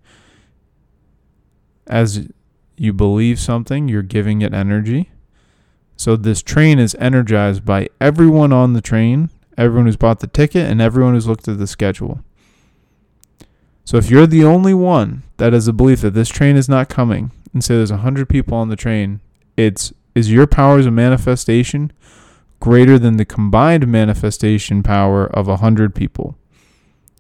As 1.86 2.28
you 2.76 2.92
believe 2.92 3.38
something, 3.38 3.86
you're 3.86 4.02
giving 4.02 4.42
it 4.42 4.52
energy. 4.52 5.10
So 5.96 6.16
this 6.16 6.42
train 6.42 6.78
is 6.78 6.96
energized 6.98 7.64
by 7.64 7.88
everyone 8.00 8.52
on 8.52 8.72
the 8.72 8.80
train 8.80 9.30
everyone 9.56 9.86
who's 9.86 9.96
bought 9.96 10.20
the 10.20 10.26
ticket, 10.26 10.70
and 10.70 10.80
everyone 10.80 11.14
who's 11.14 11.26
looked 11.26 11.48
at 11.48 11.58
the 11.58 11.66
schedule. 11.66 12.20
So 13.84 13.96
if 13.96 14.10
you're 14.10 14.26
the 14.26 14.44
only 14.44 14.74
one 14.74 15.22
that 15.36 15.52
has 15.52 15.68
a 15.68 15.72
belief 15.72 16.00
that 16.00 16.14
this 16.14 16.28
train 16.28 16.56
is 16.56 16.68
not 16.68 16.88
coming, 16.88 17.30
and 17.52 17.62
say 17.62 17.76
there's 17.76 17.92
100 17.92 18.28
people 18.28 18.56
on 18.56 18.68
the 18.68 18.76
train, 18.76 19.20
it's 19.56 19.92
is 20.14 20.32
your 20.32 20.46
power 20.46 20.78
as 20.78 20.86
a 20.86 20.90
manifestation 20.90 21.92
greater 22.60 22.98
than 22.98 23.16
the 23.16 23.24
combined 23.24 23.86
manifestation 23.86 24.82
power 24.82 25.26
of 25.26 25.48
a 25.48 25.52
100 25.52 25.94
people 25.94 26.36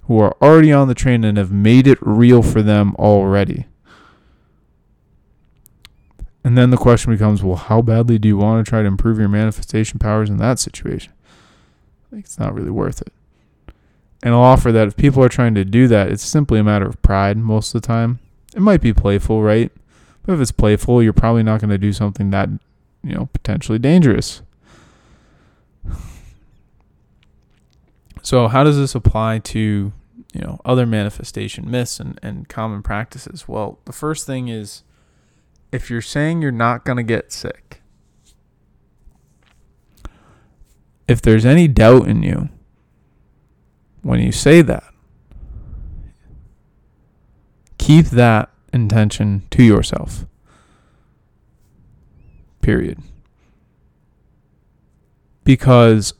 who 0.04 0.20
are 0.20 0.36
already 0.40 0.72
on 0.72 0.88
the 0.88 0.94
train 0.94 1.24
and 1.24 1.36
have 1.36 1.52
made 1.52 1.86
it 1.86 1.98
real 2.00 2.42
for 2.42 2.62
them 2.62 2.94
already. 2.96 3.66
And 6.44 6.56
then 6.56 6.70
the 6.70 6.76
question 6.76 7.12
becomes, 7.12 7.42
well, 7.42 7.56
how 7.56 7.82
badly 7.82 8.18
do 8.18 8.28
you 8.28 8.36
want 8.36 8.64
to 8.64 8.68
try 8.68 8.80
to 8.80 8.86
improve 8.86 9.18
your 9.18 9.28
manifestation 9.28 9.98
powers 9.98 10.30
in 10.30 10.36
that 10.36 10.60
situation? 10.60 11.12
It's 12.12 12.38
not 12.38 12.54
really 12.54 12.70
worth 12.70 13.02
it. 13.02 13.12
And 14.22 14.32
I'll 14.32 14.40
offer 14.40 14.70
that 14.70 14.86
if 14.86 14.96
people 14.96 15.24
are 15.24 15.28
trying 15.28 15.54
to 15.56 15.64
do 15.64 15.88
that, 15.88 16.08
it's 16.08 16.22
simply 16.22 16.60
a 16.60 16.64
matter 16.64 16.86
of 16.86 17.02
pride 17.02 17.36
most 17.36 17.74
of 17.74 17.82
the 17.82 17.86
time. 17.86 18.20
It 18.54 18.62
might 18.62 18.80
be 18.80 18.92
playful, 18.92 19.42
right? 19.42 19.72
But 20.22 20.34
if 20.34 20.40
it's 20.40 20.52
playful, 20.52 21.02
you're 21.02 21.12
probably 21.12 21.42
not 21.42 21.60
going 21.60 21.70
to 21.70 21.78
do 21.78 21.92
something 21.92 22.30
that, 22.30 22.48
you 23.02 23.14
know, 23.14 23.28
potentially 23.32 23.78
dangerous. 23.80 24.42
So 28.22 28.48
how 28.48 28.64
does 28.64 28.76
this 28.76 28.94
apply 28.94 29.38
to, 29.38 29.92
you 30.32 30.40
know, 30.40 30.60
other 30.64 30.84
manifestation 30.84 31.70
myths 31.70 32.00
and, 32.00 32.18
and 32.22 32.48
common 32.48 32.82
practices? 32.82 33.46
Well, 33.46 33.78
the 33.84 33.92
first 33.92 34.26
thing 34.26 34.48
is 34.48 34.82
if 35.70 35.90
you're 35.90 36.02
saying 36.02 36.42
you're 36.42 36.50
not 36.50 36.84
going 36.84 36.96
to 36.96 37.02
get 37.02 37.30
sick, 37.30 37.82
if 41.06 41.22
there's 41.22 41.46
any 41.46 41.68
doubt 41.68 42.08
in 42.08 42.22
you 42.22 42.48
when 44.02 44.20
you 44.20 44.32
say 44.32 44.60
that, 44.62 44.92
keep 47.78 48.06
that 48.06 48.50
intention 48.72 49.46
to 49.50 49.62
yourself. 49.62 50.26
Period. 52.60 52.98
Because 55.46 56.12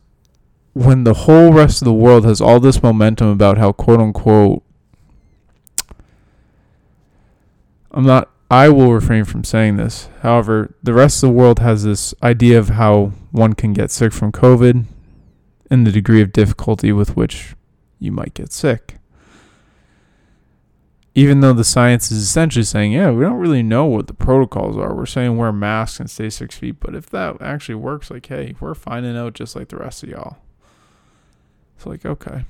when 0.73 1.04
the 1.04 1.14
whole 1.14 1.52
rest 1.52 1.83
of 1.83 1.87
the 1.87 1.92
world 1.92 2.25
has 2.25 2.40
all 2.40 2.61
this 2.61 2.83
momentum 2.83 3.28
about 3.28 3.59
how 3.59 3.73
quote 3.73 4.00
unquote 4.00 4.62
I'm 7.90 8.06
not 8.06 8.30
I 8.50 8.68
will 8.68 8.92
refrain 8.92 9.25
from 9.25 9.42
saying 9.42 9.76
this. 9.76 10.09
However, 10.21 10.75
the 10.80 10.95
rest 10.95 11.23
of 11.23 11.30
the 11.30 11.35
world 11.35 11.59
has 11.59 11.83
this 11.83 12.14
idea 12.23 12.59
of 12.59 12.68
how 12.68 13.12
one 13.33 13.54
can 13.54 13.73
get 13.73 13.90
sick 13.90 14.12
from 14.12 14.30
COVID 14.30 14.85
and 15.68 15.87
the 15.87 15.90
degree 15.90 16.23
of 16.23 16.33
difficulty 16.33 16.92
with 16.92 17.16
which 17.16 17.56
you 17.99 18.12
might 18.12 18.35
get 18.35 18.52
sick. 18.52 18.99
Even 21.16 21.40
though 21.40 21.52
the 21.52 21.64
science 21.64 22.12
is 22.12 22.23
essentially 22.23 22.64
saying, 22.64 22.92
yeah, 22.92 23.11
we 23.11 23.25
don't 23.25 23.38
really 23.38 23.62
know 23.62 23.87
what 23.87 24.06
the 24.06 24.14
protocols 24.14 24.76
are. 24.76 24.94
We're 24.94 25.06
saying 25.06 25.37
wear 25.37 25.50
masks 25.50 25.99
and 25.99 26.11
stay 26.11 26.30
six 26.30 26.56
feet. 26.56 26.78
But 26.78 26.94
if 26.94 27.11
that 27.11 27.40
actually 27.40 27.76
works, 27.76 28.11
like, 28.11 28.26
hey, 28.26 28.54
we're 28.61 28.75
finding 28.75 29.16
out 29.16 29.32
just 29.32 29.56
like 29.56 29.68
the 29.68 29.78
rest 29.78 30.02
of 30.02 30.11
y'all. 30.11 30.37
It's 31.76 31.87
like, 31.87 32.04
okay. 32.04 32.44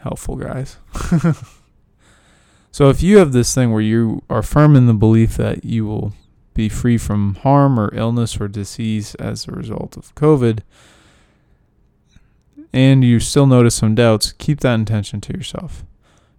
Helpful, 0.00 0.36
guys. 0.36 0.76
So 2.72 2.88
if 2.88 3.02
you 3.02 3.18
have 3.18 3.32
this 3.32 3.54
thing 3.54 3.70
where 3.70 3.82
you 3.82 4.22
are 4.30 4.42
firm 4.42 4.74
in 4.76 4.86
the 4.86 4.94
belief 4.94 5.36
that 5.36 5.62
you 5.62 5.84
will 5.84 6.14
be 6.54 6.70
free 6.70 6.96
from 6.96 7.34
harm 7.36 7.78
or 7.78 7.94
illness 7.94 8.40
or 8.40 8.48
disease 8.48 9.14
as 9.16 9.46
a 9.46 9.52
result 9.52 9.98
of 9.98 10.14
COVID, 10.14 10.60
and 12.72 13.04
you 13.04 13.20
still 13.20 13.46
notice 13.46 13.74
some 13.74 13.94
doubts, 13.94 14.32
keep 14.32 14.60
that 14.60 14.74
intention 14.74 15.20
to 15.20 15.34
yourself. 15.34 15.84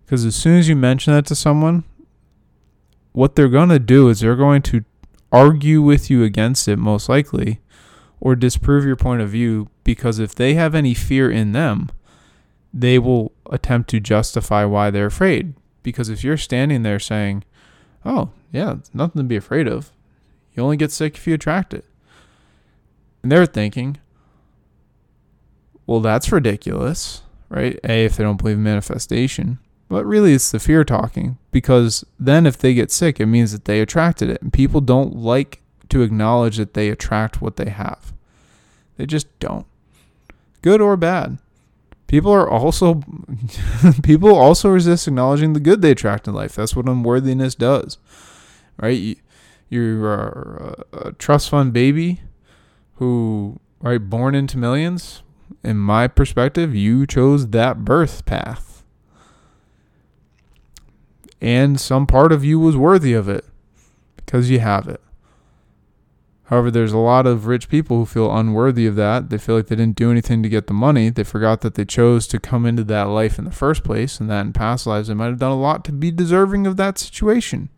Because 0.06 0.26
as 0.26 0.36
soon 0.36 0.58
as 0.58 0.68
you 0.68 0.76
mention 0.76 1.14
that 1.14 1.26
to 1.28 1.36
someone, 1.36 1.84
what 3.12 3.36
they're 3.36 3.48
going 3.48 3.70
to 3.70 3.80
do 3.80 4.10
is 4.10 4.20
they're 4.20 4.36
going 4.36 4.62
to 4.64 4.84
argue 5.32 5.82
with 5.82 6.10
you 6.10 6.24
against 6.24 6.68
it, 6.68 6.78
most 6.78 7.10
likely, 7.10 7.60
or 8.20 8.36
disprove 8.36 8.86
your 8.86 8.96
point 8.96 9.22
of 9.22 9.30
view. 9.30 9.70
Because 9.84 10.20
if 10.20 10.36
they 10.36 10.54
have 10.54 10.76
any 10.76 10.94
fear 10.94 11.30
in 11.30 11.52
them, 11.52 11.90
they 12.74 12.98
will 12.98 13.32
attempt 13.50 13.90
to 13.92 14.00
justify 14.00 14.66
why 14.66 14.90
they're 14.90 15.08
afraid 15.08 15.54
because 15.84 16.10
if 16.10 16.24
you're 16.24 16.38
standing 16.38 16.82
there 16.82 17.00
saying, 17.00 17.44
oh, 18.06 18.30
yeah, 18.52 18.76
nothing 18.94 19.22
to 19.22 19.28
be 19.28 19.36
afraid 19.36 19.68
of, 19.68 19.92
you 20.54 20.64
only 20.64 20.78
get 20.78 20.92
sick 20.92 21.18
if 21.18 21.28
you 21.28 21.34
attract 21.34 21.74
it. 21.74 21.86
And 23.22 23.32
they're 23.32 23.46
thinking, 23.46 23.98
well, 25.86 26.00
that's 26.00 26.32
ridiculous, 26.32 27.22
right? 27.50 27.80
A, 27.84 28.06
if 28.06 28.16
they 28.16 28.24
don't 28.24 28.38
believe 28.38 28.58
in 28.58 28.64
manifestation. 28.64 29.60
But 29.94 30.06
really, 30.06 30.34
it's 30.34 30.52
the 30.52 30.60
fear 30.60 30.84
talking 30.84 31.38
because 31.52 32.04
then 32.20 32.46
if 32.46 32.58
they 32.58 32.74
get 32.74 32.92
sick, 32.92 33.20
it 33.20 33.28
means 33.28 33.52
that 33.52 33.66
they 33.66 33.80
attracted 33.80 34.30
it. 34.30 34.42
And 34.42 34.52
people 34.52 34.82
don't 34.82 35.16
like 35.16 35.62
to 35.90 36.02
acknowledge 36.02 36.58
that 36.58 36.74
they 36.74 36.90
attract 36.90 37.42
what 37.42 37.58
they 37.58 37.70
have, 37.70 38.14
they 38.98 39.06
just 39.06 39.28
don't. 39.40 39.68
Good 40.62 40.82
or 40.82 40.98
bad 40.98 41.38
people 42.14 42.32
are 42.32 42.50
also 42.50 43.02
people 44.04 44.36
also 44.36 44.70
resist 44.70 45.08
acknowledging 45.08 45.54
the 45.54 45.60
good 45.60 45.82
they 45.82 45.92
attract 45.92 46.28
in 46.28 46.34
life. 46.34 46.56
That's 46.56 46.76
what 46.76 46.88
unworthiness 46.88 47.56
does, 47.56 47.98
right? 48.78 49.18
You, 49.70 50.06
are 50.06 50.86
a, 50.94 51.08
a 51.08 51.12
trust 51.14 51.50
fund 51.50 51.74
baby 51.74 52.22
who, 52.96 53.60
right, 53.82 53.98
born 53.98 54.36
into 54.36 54.60
millions. 54.60 55.24
In 55.64 55.78
my 55.78 56.08
perspective, 56.08 56.76
you 56.76 57.08
chose 57.08 57.48
that 57.48 57.84
birth 57.84 58.26
path, 58.26 58.73
and 61.44 61.78
some 61.78 62.08
part 62.08 62.32
of 62.32 62.46
you 62.46 62.58
was 62.58 62.78
worthy 62.78 63.14
of 63.14 63.28
it 63.28 63.44
because 64.16 64.50
you 64.50 64.60
have 64.60 64.88
it. 64.88 65.02
However, 66.46 66.72
there's 66.72 66.94
a 66.94 66.98
lot 66.98 67.28
of 67.28 67.48
rich 67.48 67.68
people 67.68 67.98
who 67.98 68.06
feel 68.06 68.34
unworthy 68.34 68.86
of 68.86 68.96
that. 68.96 69.30
They 69.30 69.38
feel 69.38 69.56
like 69.56 69.68
they 69.68 69.76
didn't 69.76 69.98
do 69.98 70.10
anything 70.10 70.42
to 70.42 70.50
get 70.50 70.68
the 70.68 70.74
money. 70.74 71.10
They 71.10 71.24
forgot 71.26 71.60
that 71.62 71.76
they 71.76 71.84
chose 71.84 72.28
to 72.28 72.40
come 72.40 72.66
into 72.66 72.84
that 72.86 73.04
life 73.04 73.38
in 73.38 73.44
the 73.44 73.52
first 73.52 73.84
place, 73.84 74.20
and 74.20 74.30
that 74.30 74.46
in 74.46 74.54
past 74.54 74.88
lives 74.88 75.10
they 75.10 75.14
might 75.14 75.28
have 75.28 75.40
done 75.40 75.52
a 75.52 75.60
lot 75.60 75.84
to 75.86 75.92
be 75.92 76.12
deserving 76.12 76.66
of 76.66 76.78
that 76.78 76.98
situation. 76.98 77.70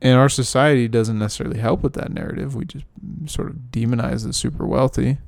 And 0.00 0.16
our 0.16 0.28
society 0.28 0.86
doesn't 0.86 1.18
necessarily 1.18 1.58
help 1.58 1.82
with 1.82 1.94
that 1.94 2.12
narrative. 2.12 2.54
We 2.54 2.66
just 2.66 2.84
sort 3.26 3.48
of 3.50 3.56
demonize 3.72 4.24
the 4.24 4.32
super 4.32 4.66
wealthy, 4.66 5.18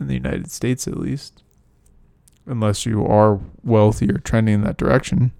in 0.00 0.08
the 0.08 0.14
United 0.14 0.50
States 0.50 0.88
at 0.88 0.96
least. 0.96 1.42
Unless 2.48 2.86
you 2.86 3.06
are 3.06 3.40
wealthy 3.62 4.10
or 4.10 4.18
trending 4.18 4.54
in 4.54 4.62
that 4.62 4.76
direction. 4.76 5.32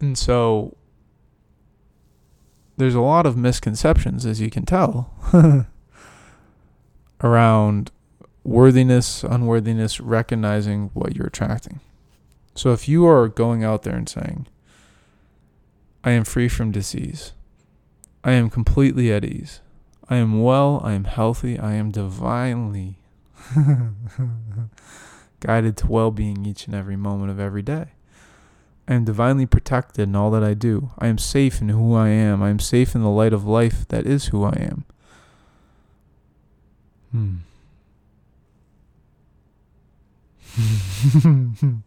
And 0.00 0.16
so 0.16 0.76
there's 2.76 2.94
a 2.94 3.00
lot 3.00 3.26
of 3.26 3.36
misconceptions, 3.36 4.26
as 4.26 4.40
you 4.40 4.50
can 4.50 4.66
tell, 4.66 5.10
around 7.22 7.90
worthiness, 8.44 9.24
unworthiness, 9.24 9.98
recognizing 10.00 10.90
what 10.92 11.16
you're 11.16 11.26
attracting. 11.26 11.80
So 12.54 12.72
if 12.72 12.88
you 12.88 13.06
are 13.06 13.28
going 13.28 13.64
out 13.64 13.82
there 13.82 13.96
and 13.96 14.08
saying, 14.08 14.46
I 16.04 16.12
am 16.12 16.24
free 16.24 16.48
from 16.48 16.70
disease, 16.70 17.32
I 18.22 18.32
am 18.32 18.50
completely 18.50 19.12
at 19.12 19.24
ease, 19.24 19.60
I 20.08 20.16
am 20.16 20.42
well, 20.42 20.80
I 20.84 20.92
am 20.92 21.04
healthy, 21.04 21.58
I 21.58 21.72
am 21.74 21.90
divinely 21.90 22.98
guided 25.40 25.76
to 25.78 25.86
well 25.86 26.10
being 26.10 26.44
each 26.46 26.66
and 26.66 26.74
every 26.74 26.96
moment 26.96 27.30
of 27.30 27.38
every 27.38 27.62
day. 27.62 27.86
I 28.88 28.94
am 28.94 29.04
divinely 29.04 29.46
protected 29.46 30.08
in 30.08 30.16
all 30.16 30.30
that 30.30 30.44
I 30.44 30.54
do. 30.54 30.90
I 30.98 31.08
am 31.08 31.18
safe 31.18 31.60
in 31.60 31.68
who 31.70 31.94
I 31.94 32.08
am. 32.08 32.42
I 32.42 32.50
am 32.50 32.60
safe 32.60 32.94
in 32.94 33.02
the 33.02 33.10
light 33.10 33.32
of 33.32 33.44
life 33.44 33.86
that 33.88 34.06
is 34.06 34.26
who 34.26 34.44
I 34.44 34.56
am. 34.60 34.84
Hmm. 37.10 37.36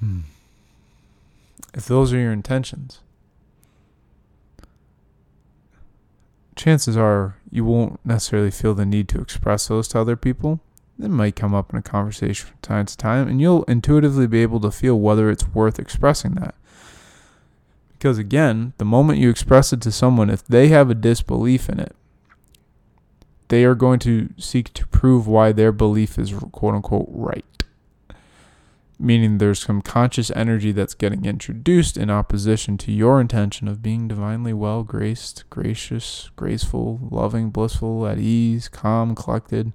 hmm. 0.00 0.20
If 1.74 1.86
those 1.86 2.12
are 2.12 2.18
your 2.18 2.32
intentions, 2.32 3.00
chances 6.56 6.96
are 6.96 7.37
you 7.50 7.64
won't 7.64 7.98
necessarily 8.04 8.50
feel 8.50 8.74
the 8.74 8.86
need 8.86 9.08
to 9.08 9.20
express 9.20 9.68
those 9.68 9.88
to 9.88 10.00
other 10.00 10.16
people 10.16 10.60
it 11.00 11.10
might 11.10 11.36
come 11.36 11.54
up 11.54 11.72
in 11.72 11.78
a 11.78 11.82
conversation 11.82 12.48
from 12.48 12.58
time 12.60 12.86
to 12.86 12.96
time, 12.96 13.28
and 13.28 13.40
you'll 13.40 13.62
intuitively 13.64 14.26
be 14.26 14.42
able 14.42 14.60
to 14.60 14.70
feel 14.70 14.98
whether 14.98 15.30
it's 15.30 15.46
worth 15.48 15.78
expressing 15.78 16.32
that. 16.32 16.54
Because 17.92 18.18
again, 18.18 18.72
the 18.78 18.84
moment 18.84 19.18
you 19.18 19.30
express 19.30 19.72
it 19.72 19.80
to 19.82 19.92
someone, 19.92 20.30
if 20.30 20.44
they 20.44 20.68
have 20.68 20.90
a 20.90 20.94
disbelief 20.94 21.68
in 21.68 21.78
it, 21.78 21.94
they 23.48 23.64
are 23.64 23.74
going 23.74 23.98
to 24.00 24.30
seek 24.36 24.72
to 24.74 24.86
prove 24.88 25.26
why 25.26 25.52
their 25.52 25.72
belief 25.72 26.18
is 26.18 26.32
quote 26.52 26.74
unquote 26.74 27.08
right. 27.10 27.44
Meaning 28.98 29.38
there's 29.38 29.60
some 29.60 29.80
conscious 29.80 30.30
energy 30.32 30.72
that's 30.72 30.94
getting 30.94 31.24
introduced 31.24 31.96
in 31.96 32.10
opposition 32.10 32.76
to 32.78 32.90
your 32.90 33.20
intention 33.20 33.68
of 33.68 33.80
being 33.80 34.08
divinely 34.08 34.52
well 34.52 34.82
graced, 34.82 35.44
gracious, 35.50 36.30
graceful, 36.34 36.98
loving, 37.10 37.50
blissful, 37.50 38.06
at 38.06 38.18
ease, 38.18 38.68
calm, 38.68 39.14
collected 39.14 39.72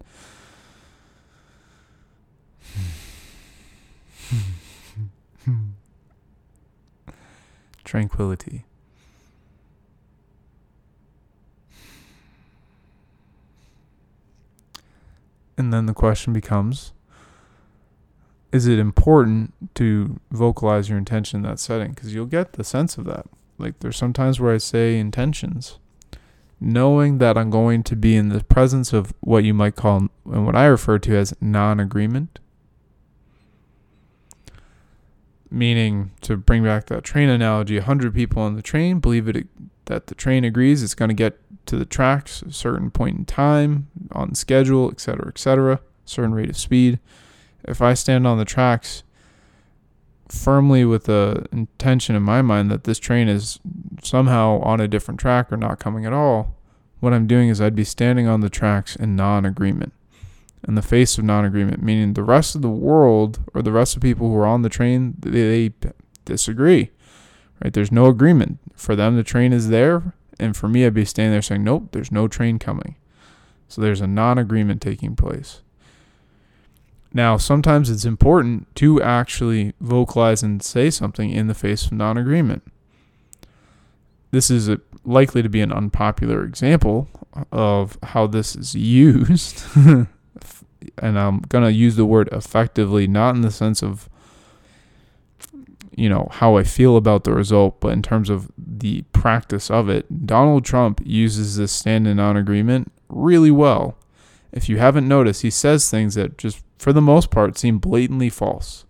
Tranquility. 7.83 8.65
And 15.55 15.71
then 15.71 15.85
the 15.85 15.93
question 15.93 16.33
becomes 16.33 16.93
is 18.53 18.67
it 18.67 18.77
important 18.77 19.51
to 19.73 20.19
vocalize 20.29 20.87
your 20.87 20.99
intention 20.99 21.37
in 21.37 21.49
that 21.49 21.59
setting? 21.59 21.89
Because 21.89 22.13
you'll 22.13 22.27
get 22.27 22.53
the 22.53 22.63
sense 22.63 22.99
of 22.99 23.05
that. 23.05 23.25
Like 23.57 23.79
there's 23.79 23.97
sometimes 23.97 24.39
where 24.39 24.53
I 24.53 24.59
say 24.59 24.99
intentions, 24.99 25.79
knowing 26.61 27.17
that 27.17 27.35
I'm 27.35 27.49
going 27.49 27.81
to 27.83 27.95
be 27.95 28.15
in 28.15 28.29
the 28.29 28.43
presence 28.43 28.93
of 28.93 29.11
what 29.21 29.43
you 29.43 29.55
might 29.55 29.75
call, 29.75 30.07
and 30.25 30.45
what 30.45 30.55
I 30.55 30.65
refer 30.65 30.99
to 30.99 31.15
as 31.17 31.33
non 31.41 31.79
agreement 31.79 32.39
meaning 35.49 36.09
to 36.19 36.35
bring 36.35 36.63
back 36.63 36.87
that 36.87 37.03
train 37.03 37.29
analogy 37.29 37.77
100 37.77 38.11
people 38.11 38.41
on 38.41 38.55
the 38.55 38.61
train 38.61 38.99
believe 38.99 39.27
it 39.27 39.45
that 39.85 40.07
the 40.07 40.15
train 40.15 40.43
agrees 40.43 40.81
it's 40.81 40.95
going 40.95 41.09
to 41.09 41.13
get 41.13 41.37
to 41.67 41.75
the 41.75 41.85
tracks 41.85 42.41
a 42.41 42.51
certain 42.51 42.89
point 42.89 43.15
in 43.15 43.23
time 43.23 43.87
on 44.13 44.33
schedule 44.33 44.89
etc 44.89 45.27
etc 45.27 45.79
certain 46.05 46.33
rate 46.33 46.49
of 46.49 46.57
speed 46.57 46.97
if 47.65 47.81
i 47.81 47.93
stand 47.93 48.25
on 48.25 48.37
the 48.37 48.45
tracks 48.45 49.03
firmly 50.27 50.83
with 50.83 51.05
the 51.05 51.45
intention 51.51 52.15
in 52.15 52.23
my 52.23 52.41
mind 52.41 52.71
that 52.71 52.85
this 52.85 52.99
train 52.99 53.27
is 53.27 53.59
somehow 54.01 54.59
on 54.61 54.79
a 54.79 54.87
different 54.87 55.19
track 55.19 55.51
or 55.51 55.57
not 55.57 55.79
coming 55.79 56.05
at 56.05 56.13
all 56.13 56.55
what 56.99 57.13
i'm 57.13 57.27
doing 57.27 57.49
is 57.49 57.61
i'd 57.61 57.75
be 57.75 57.83
standing 57.83 58.27
on 58.27 58.41
the 58.41 58.49
tracks 58.49 58.95
in 58.95 59.15
non-agreement 59.15 59.93
in 60.67 60.75
the 60.75 60.81
face 60.81 61.17
of 61.17 61.23
non-agreement, 61.23 61.83
meaning 61.83 62.13
the 62.13 62.23
rest 62.23 62.55
of 62.55 62.61
the 62.61 62.69
world 62.69 63.39
or 63.53 63.61
the 63.61 63.71
rest 63.71 63.95
of 63.95 64.01
people 64.01 64.29
who 64.29 64.35
are 64.35 64.45
on 64.45 64.61
the 64.61 64.69
train 64.69 65.15
they, 65.19 65.69
they 65.69 65.73
disagree. 66.25 66.91
Right? 67.63 67.73
There's 67.73 67.91
no 67.91 68.05
agreement 68.05 68.59
for 68.75 68.95
them. 68.95 69.15
The 69.15 69.23
train 69.23 69.53
is 69.53 69.69
there, 69.69 70.13
and 70.39 70.55
for 70.55 70.67
me, 70.67 70.85
I'd 70.85 70.93
be 70.93 71.05
standing 71.05 71.31
there 71.31 71.41
saying, 71.41 71.63
"Nope, 71.63 71.89
there's 71.91 72.11
no 72.11 72.27
train 72.27 72.59
coming." 72.59 72.95
So 73.67 73.81
there's 73.81 74.01
a 74.01 74.07
non-agreement 74.07 74.81
taking 74.81 75.15
place. 75.15 75.61
Now, 77.13 77.37
sometimes 77.37 77.89
it's 77.89 78.05
important 78.05 78.73
to 78.75 79.01
actually 79.01 79.73
vocalize 79.79 80.41
and 80.41 80.63
say 80.63 80.89
something 80.89 81.29
in 81.29 81.47
the 81.47 81.53
face 81.53 81.85
of 81.85 81.91
non-agreement. 81.91 82.63
This 84.31 84.49
is 84.49 84.67
a, 84.67 84.81
likely 85.05 85.43
to 85.43 85.49
be 85.49 85.61
an 85.61 85.71
unpopular 85.71 86.43
example 86.43 87.07
of 87.51 87.99
how 88.01 88.25
this 88.25 88.55
is 88.55 88.73
used. 88.73 89.63
and 90.97 91.19
I'm 91.19 91.39
going 91.41 91.63
to 91.63 91.71
use 91.71 91.95
the 91.95 92.05
word 92.05 92.29
effectively, 92.31 93.07
not 93.07 93.35
in 93.35 93.41
the 93.41 93.51
sense 93.51 93.83
of, 93.83 94.09
you 95.95 96.09
know, 96.09 96.29
how 96.31 96.57
I 96.57 96.63
feel 96.63 96.97
about 96.97 97.25
the 97.25 97.33
result, 97.33 97.79
but 97.79 97.89
in 97.89 98.01
terms 98.01 98.31
of 98.31 98.51
the 98.57 99.03
practice 99.13 99.69
of 99.69 99.87
it. 99.87 100.25
Donald 100.25 100.65
Trump 100.65 100.99
uses 101.05 101.57
this 101.57 101.71
stand 101.71 102.07
in 102.07 102.17
non 102.17 102.37
agreement 102.37 102.91
really 103.09 103.51
well. 103.51 103.97
If 104.51 104.69
you 104.69 104.77
haven't 104.77 105.07
noticed, 105.07 105.41
he 105.41 105.49
says 105.49 105.89
things 105.89 106.15
that 106.15 106.37
just, 106.37 106.63
for 106.83 106.91
the 106.91 107.01
most 107.01 107.31
part, 107.31 107.57
seem 107.57 107.77
blatantly 107.77 108.29
false. 108.29 108.83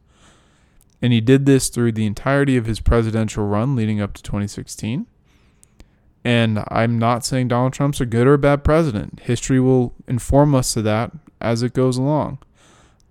And 1.00 1.14
he 1.14 1.22
did 1.22 1.46
this 1.46 1.70
through 1.70 1.92
the 1.92 2.08
entirety 2.08 2.58
of 2.58 2.66
his 2.66 2.80
presidential 2.80 3.46
run 3.46 3.76
leading 3.76 4.02
up 4.02 4.14
to 4.14 4.24
2016. 4.24 5.06
And 6.24 6.64
I'm 6.70 6.98
not 6.98 7.24
saying 7.24 7.50
Donald 7.50 7.74
Trump's 7.74 8.02
a 8.02 8.08
good 8.08 8.26
or 8.26 8.34
a 8.34 8.40
bad 8.40 8.64
president. 8.64 9.20
History 9.20 9.60
will 9.60 9.94
inform 10.08 10.56
us 10.56 10.76
of 10.76 10.86
that 10.86 11.12
as 11.40 11.62
it 11.62 11.74
goes 11.74 11.98
along. 11.98 12.40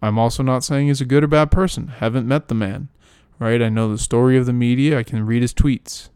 I'm 0.02 0.18
also 0.18 0.42
not 0.42 0.64
saying 0.64 0.88
he's 0.88 1.00
a 1.00 1.04
good 1.04 1.22
or 1.22 1.28
bad 1.28 1.52
person. 1.52 1.86
Haven't 1.86 2.26
met 2.26 2.48
the 2.48 2.54
man, 2.56 2.88
right? 3.38 3.62
I 3.62 3.68
know 3.68 3.88
the 3.88 3.98
story 3.98 4.36
of 4.36 4.46
the 4.46 4.52
media. 4.52 4.98
I 4.98 5.04
can 5.04 5.24
read 5.24 5.42
his 5.42 5.54
tweets. 5.54 6.08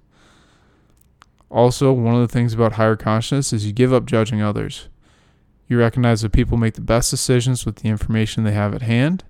Also, 1.50 1.92
one 1.92 2.16
of 2.16 2.20
the 2.20 2.33
things 2.33 2.52
about 2.52 2.72
higher 2.72 2.96
consciousness 2.96 3.52
is 3.52 3.64
you 3.64 3.72
give 3.72 3.92
up 3.92 4.07
judging 4.07 4.42
others. 4.42 4.88
You 5.68 5.79
recognize 5.79 6.22
that 6.22 6.33
people 6.33 6.57
make 6.57 6.74
the 6.74 6.81
best 6.81 7.11
decisions 7.11 7.66
with 7.66 7.76
the 7.76 7.88
information 7.88 8.44
they 8.44 8.52
have 8.52 8.74
at 8.74 8.83
hand, 8.83 9.24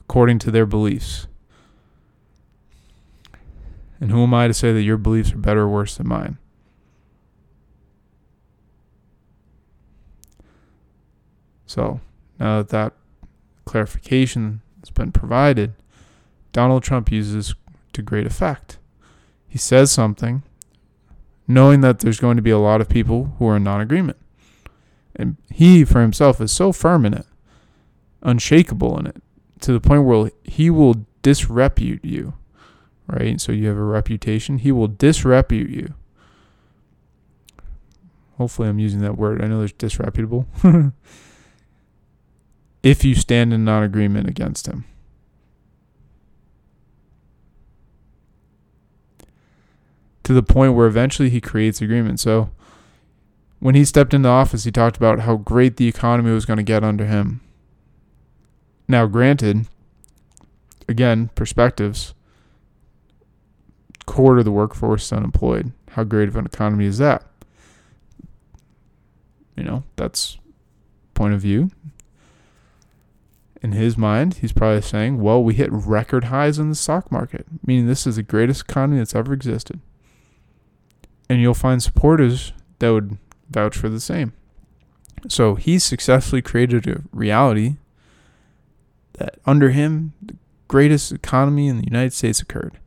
according 0.00 0.38
to 0.40 0.50
their 0.50 0.66
beliefs. 0.66 1.26
And 4.00 4.10
who 4.10 4.22
am 4.22 4.32
I 4.32 4.46
to 4.46 4.54
say 4.54 4.72
that 4.72 4.82
your 4.82 4.96
beliefs 4.96 5.32
are 5.32 5.38
better 5.38 5.62
or 5.62 5.68
worse 5.68 5.96
than 5.96 6.08
mine? 6.08 6.38
So, 11.66 12.00
now 12.38 12.58
that 12.58 12.68
that 12.70 12.92
clarification 13.66 14.62
has 14.80 14.90
been 14.90 15.12
provided, 15.12 15.74
Donald 16.52 16.82
Trump 16.82 17.12
uses 17.12 17.54
to 17.92 18.00
great 18.00 18.26
effect. 18.26 18.78
He 19.46 19.58
says 19.58 19.90
something 19.90 20.42
knowing 21.48 21.80
that 21.80 21.98
there's 21.98 22.20
going 22.20 22.36
to 22.36 22.42
be 22.42 22.50
a 22.50 22.58
lot 22.58 22.80
of 22.80 22.88
people 22.88 23.34
who 23.38 23.48
are 23.48 23.56
in 23.56 23.64
non 23.64 23.80
agreement. 23.80 24.18
And 25.18 25.36
he, 25.50 25.84
for 25.84 26.00
himself, 26.00 26.40
is 26.40 26.52
so 26.52 26.72
firm 26.72 27.04
in 27.04 27.12
it, 27.12 27.26
unshakable 28.22 28.98
in 28.98 29.06
it, 29.06 29.16
to 29.60 29.72
the 29.72 29.80
point 29.80 30.04
where 30.04 30.30
he 30.44 30.70
will 30.70 31.04
disrepute 31.22 32.04
you, 32.04 32.34
right? 33.08 33.40
So 33.40 33.50
you 33.50 33.66
have 33.66 33.76
a 33.76 33.82
reputation, 33.82 34.58
he 34.58 34.70
will 34.70 34.86
disrepute 34.86 35.70
you. 35.70 35.94
Hopefully, 38.36 38.68
I'm 38.68 38.78
using 38.78 39.00
that 39.00 39.18
word. 39.18 39.42
I 39.42 39.48
know 39.48 39.58
there's 39.58 39.72
disreputable. 39.72 40.46
if 42.84 43.04
you 43.04 43.16
stand 43.16 43.52
in 43.52 43.64
non 43.64 43.82
agreement 43.82 44.28
against 44.28 44.66
him. 44.66 44.84
To 50.22 50.32
the 50.32 50.42
point 50.42 50.74
where 50.74 50.86
eventually 50.86 51.30
he 51.30 51.40
creates 51.40 51.80
agreement. 51.80 52.20
So 52.20 52.50
when 53.60 53.74
he 53.74 53.84
stepped 53.84 54.14
into 54.14 54.28
office, 54.28 54.64
he 54.64 54.70
talked 54.70 54.96
about 54.96 55.20
how 55.20 55.36
great 55.36 55.76
the 55.76 55.88
economy 55.88 56.30
was 56.30 56.44
going 56.44 56.58
to 56.58 56.62
get 56.62 56.84
under 56.84 57.04
him. 57.04 57.40
Now, 58.86 59.06
granted, 59.06 59.66
again, 60.88 61.30
perspectives 61.34 62.14
quarter 64.06 64.38
of 64.38 64.44
the 64.46 64.50
workforce 64.50 65.04
is 65.04 65.12
unemployed. 65.12 65.72
How 65.90 66.02
great 66.02 66.28
of 66.28 66.36
an 66.36 66.46
economy 66.46 66.86
is 66.86 66.98
that? 66.98 67.24
You 69.54 69.64
know, 69.64 69.84
that's 69.96 70.38
point 71.14 71.34
of 71.34 71.40
view. 71.40 71.70
in 73.60 73.72
his 73.72 73.98
mind, 73.98 74.34
he's 74.34 74.52
probably 74.52 74.80
saying, 74.80 75.20
well, 75.20 75.42
we 75.42 75.54
hit 75.54 75.68
record 75.72 76.24
highs 76.24 76.58
in 76.58 76.68
the 76.68 76.74
stock 76.74 77.10
market, 77.10 77.46
meaning 77.66 77.86
this 77.86 78.06
is 78.06 78.16
the 78.16 78.22
greatest 78.22 78.62
economy 78.62 78.98
that's 78.98 79.14
ever 79.14 79.32
existed. 79.32 79.80
And 81.28 81.40
you'll 81.40 81.54
find 81.54 81.82
supporters 81.82 82.52
that 82.78 82.90
would 82.90 83.18
vouch 83.50 83.76
for 83.76 83.88
the 83.88 84.00
same. 84.00 84.32
So 85.28 85.56
he 85.56 85.78
successfully 85.78 86.42
created 86.42 86.86
a 86.86 87.02
reality 87.12 87.76
that 89.14 89.38
under 89.46 89.70
him, 89.70 90.12
the 90.22 90.36
greatest 90.68 91.10
economy 91.12 91.66
in 91.66 91.78
the 91.78 91.86
United 91.86 92.12
States 92.12 92.40
occurred. 92.40 92.78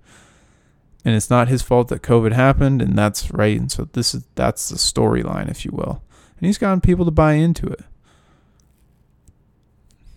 And 1.04 1.16
it's 1.16 1.30
not 1.30 1.48
his 1.48 1.62
fault 1.62 1.88
that 1.88 2.04
COVID 2.04 2.32
happened, 2.32 2.82
and 2.82 2.98
that's 2.98 3.32
right. 3.32 3.60
And 3.60 3.72
so 3.72 3.90
this 3.92 4.14
is 4.14 4.24
that's 4.36 4.70
the 4.70 4.76
storyline, 4.76 5.50
if 5.50 5.66
you 5.66 5.72
will. 5.72 6.04
And 6.38 6.46
he's 6.46 6.60
gotten 6.60 6.80
people 6.80 7.06
to 7.06 7.12
buy 7.12 7.34
into 7.34 7.68
it 7.68 7.82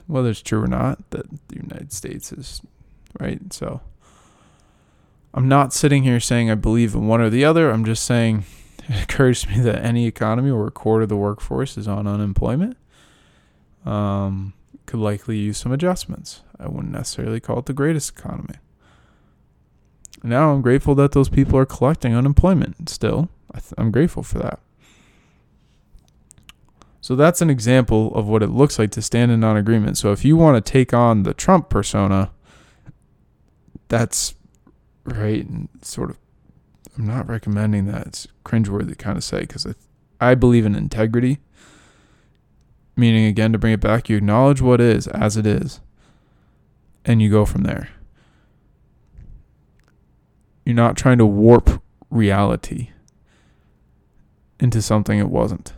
whether 0.06 0.30
it's 0.30 0.42
true 0.42 0.62
or 0.62 0.66
not, 0.66 1.10
that 1.10 1.26
the 1.48 1.56
United 1.56 1.92
States 1.92 2.32
is 2.32 2.60
right. 3.18 3.52
So 3.52 3.80
I'm 5.32 5.48
not 5.48 5.72
sitting 5.72 6.02
here 6.02 6.20
saying 6.20 6.50
I 6.50 6.54
believe 6.54 6.94
in 6.94 7.06
one 7.06 7.20
or 7.20 7.30
the 7.30 7.44
other. 7.44 7.70
I'm 7.70 7.84
just 7.84 8.04
saying 8.04 8.44
it 8.88 9.04
occurs 9.04 9.42
to 9.42 9.50
me 9.50 9.60
that 9.60 9.84
any 9.84 10.06
economy 10.06 10.50
where 10.52 10.66
a 10.66 10.70
quarter 10.70 11.04
of 11.04 11.08
the 11.08 11.16
workforce 11.16 11.76
is 11.76 11.88
on 11.88 12.06
unemployment 12.06 12.76
um, 13.84 14.52
could 14.86 15.00
likely 15.00 15.38
use 15.38 15.58
some 15.58 15.72
adjustments. 15.72 16.42
I 16.58 16.68
wouldn't 16.68 16.92
necessarily 16.92 17.40
call 17.40 17.58
it 17.58 17.66
the 17.66 17.72
greatest 17.72 18.10
economy. 18.18 18.56
Now 20.22 20.52
I'm 20.52 20.62
grateful 20.62 20.94
that 20.96 21.12
those 21.12 21.28
people 21.28 21.58
are 21.58 21.66
collecting 21.66 22.14
unemployment 22.14 22.88
still. 22.88 23.28
I 23.54 23.60
am 23.78 23.90
grateful 23.90 24.22
for 24.22 24.38
that. 24.38 24.60
So 27.04 27.14
that's 27.14 27.42
an 27.42 27.50
example 27.50 28.14
of 28.14 28.26
what 28.26 28.42
it 28.42 28.48
looks 28.48 28.78
like 28.78 28.90
to 28.92 29.02
stand 29.02 29.30
in 29.30 29.40
non 29.40 29.58
agreement. 29.58 29.98
So 29.98 30.10
if 30.12 30.24
you 30.24 30.38
want 30.38 30.64
to 30.64 30.72
take 30.72 30.94
on 30.94 31.24
the 31.24 31.34
Trump 31.34 31.68
persona, 31.68 32.30
that's 33.88 34.34
right. 35.04 35.46
And 35.46 35.68
sort 35.82 36.08
of, 36.08 36.18
I'm 36.96 37.06
not 37.06 37.28
recommending 37.28 37.86
that. 37.86 38.06
It's 38.06 38.26
cringeworthy 38.44 38.96
kind 38.96 39.16
of 39.16 39.24
say 39.24 39.40
because 39.40 39.66
I, 39.66 39.74
I 40.20 40.34
believe 40.34 40.64
in 40.64 40.74
integrity. 40.74 41.38
Meaning, 42.96 43.26
again, 43.26 43.52
to 43.52 43.58
bring 43.58 43.72
it 43.72 43.80
back, 43.80 44.08
you 44.08 44.16
acknowledge 44.16 44.60
what 44.60 44.80
is 44.80 45.08
as 45.08 45.36
it 45.36 45.46
is, 45.46 45.80
and 47.04 47.20
you 47.20 47.28
go 47.28 47.44
from 47.44 47.64
there. 47.64 47.88
You're 50.64 50.76
not 50.76 50.96
trying 50.96 51.18
to 51.18 51.26
warp 51.26 51.82
reality 52.10 52.90
into 54.60 54.80
something 54.80 55.18
it 55.18 55.28
wasn't. 55.28 55.72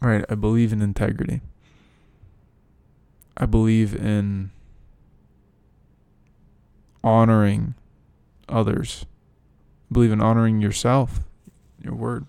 Right, 0.00 0.24
I 0.28 0.34
believe 0.34 0.72
in 0.72 0.82
integrity. 0.82 1.40
I 3.36 3.46
believe 3.46 3.94
in 3.94 4.50
honoring 7.02 7.74
others. 8.48 9.06
I 9.90 9.94
believe 9.94 10.12
in 10.12 10.20
honoring 10.20 10.60
yourself, 10.60 11.20
your 11.82 11.94
word. 11.94 12.26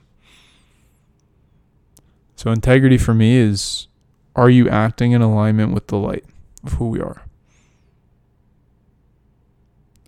So, 2.36 2.52
integrity 2.52 2.98
for 2.98 3.14
me 3.14 3.36
is 3.36 3.88
are 4.36 4.50
you 4.50 4.70
acting 4.70 5.12
in 5.12 5.22
alignment 5.22 5.74
with 5.74 5.88
the 5.88 5.98
light 5.98 6.24
of 6.64 6.74
who 6.74 6.90
we 6.90 7.02
are? 7.02 7.24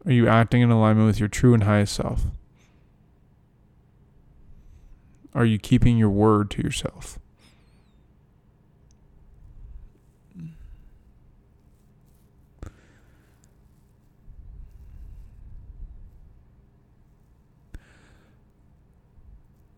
Are 0.05 0.11
you 0.11 0.27
acting 0.27 0.61
in 0.61 0.71
alignment 0.71 1.07
with 1.07 1.19
your 1.19 1.29
true 1.29 1.53
and 1.53 1.63
highest 1.63 1.93
self? 1.93 2.25
Are 5.33 5.45
you 5.45 5.59
keeping 5.59 5.97
your 5.97 6.09
word 6.09 6.49
to 6.51 6.61
yourself? 6.61 7.19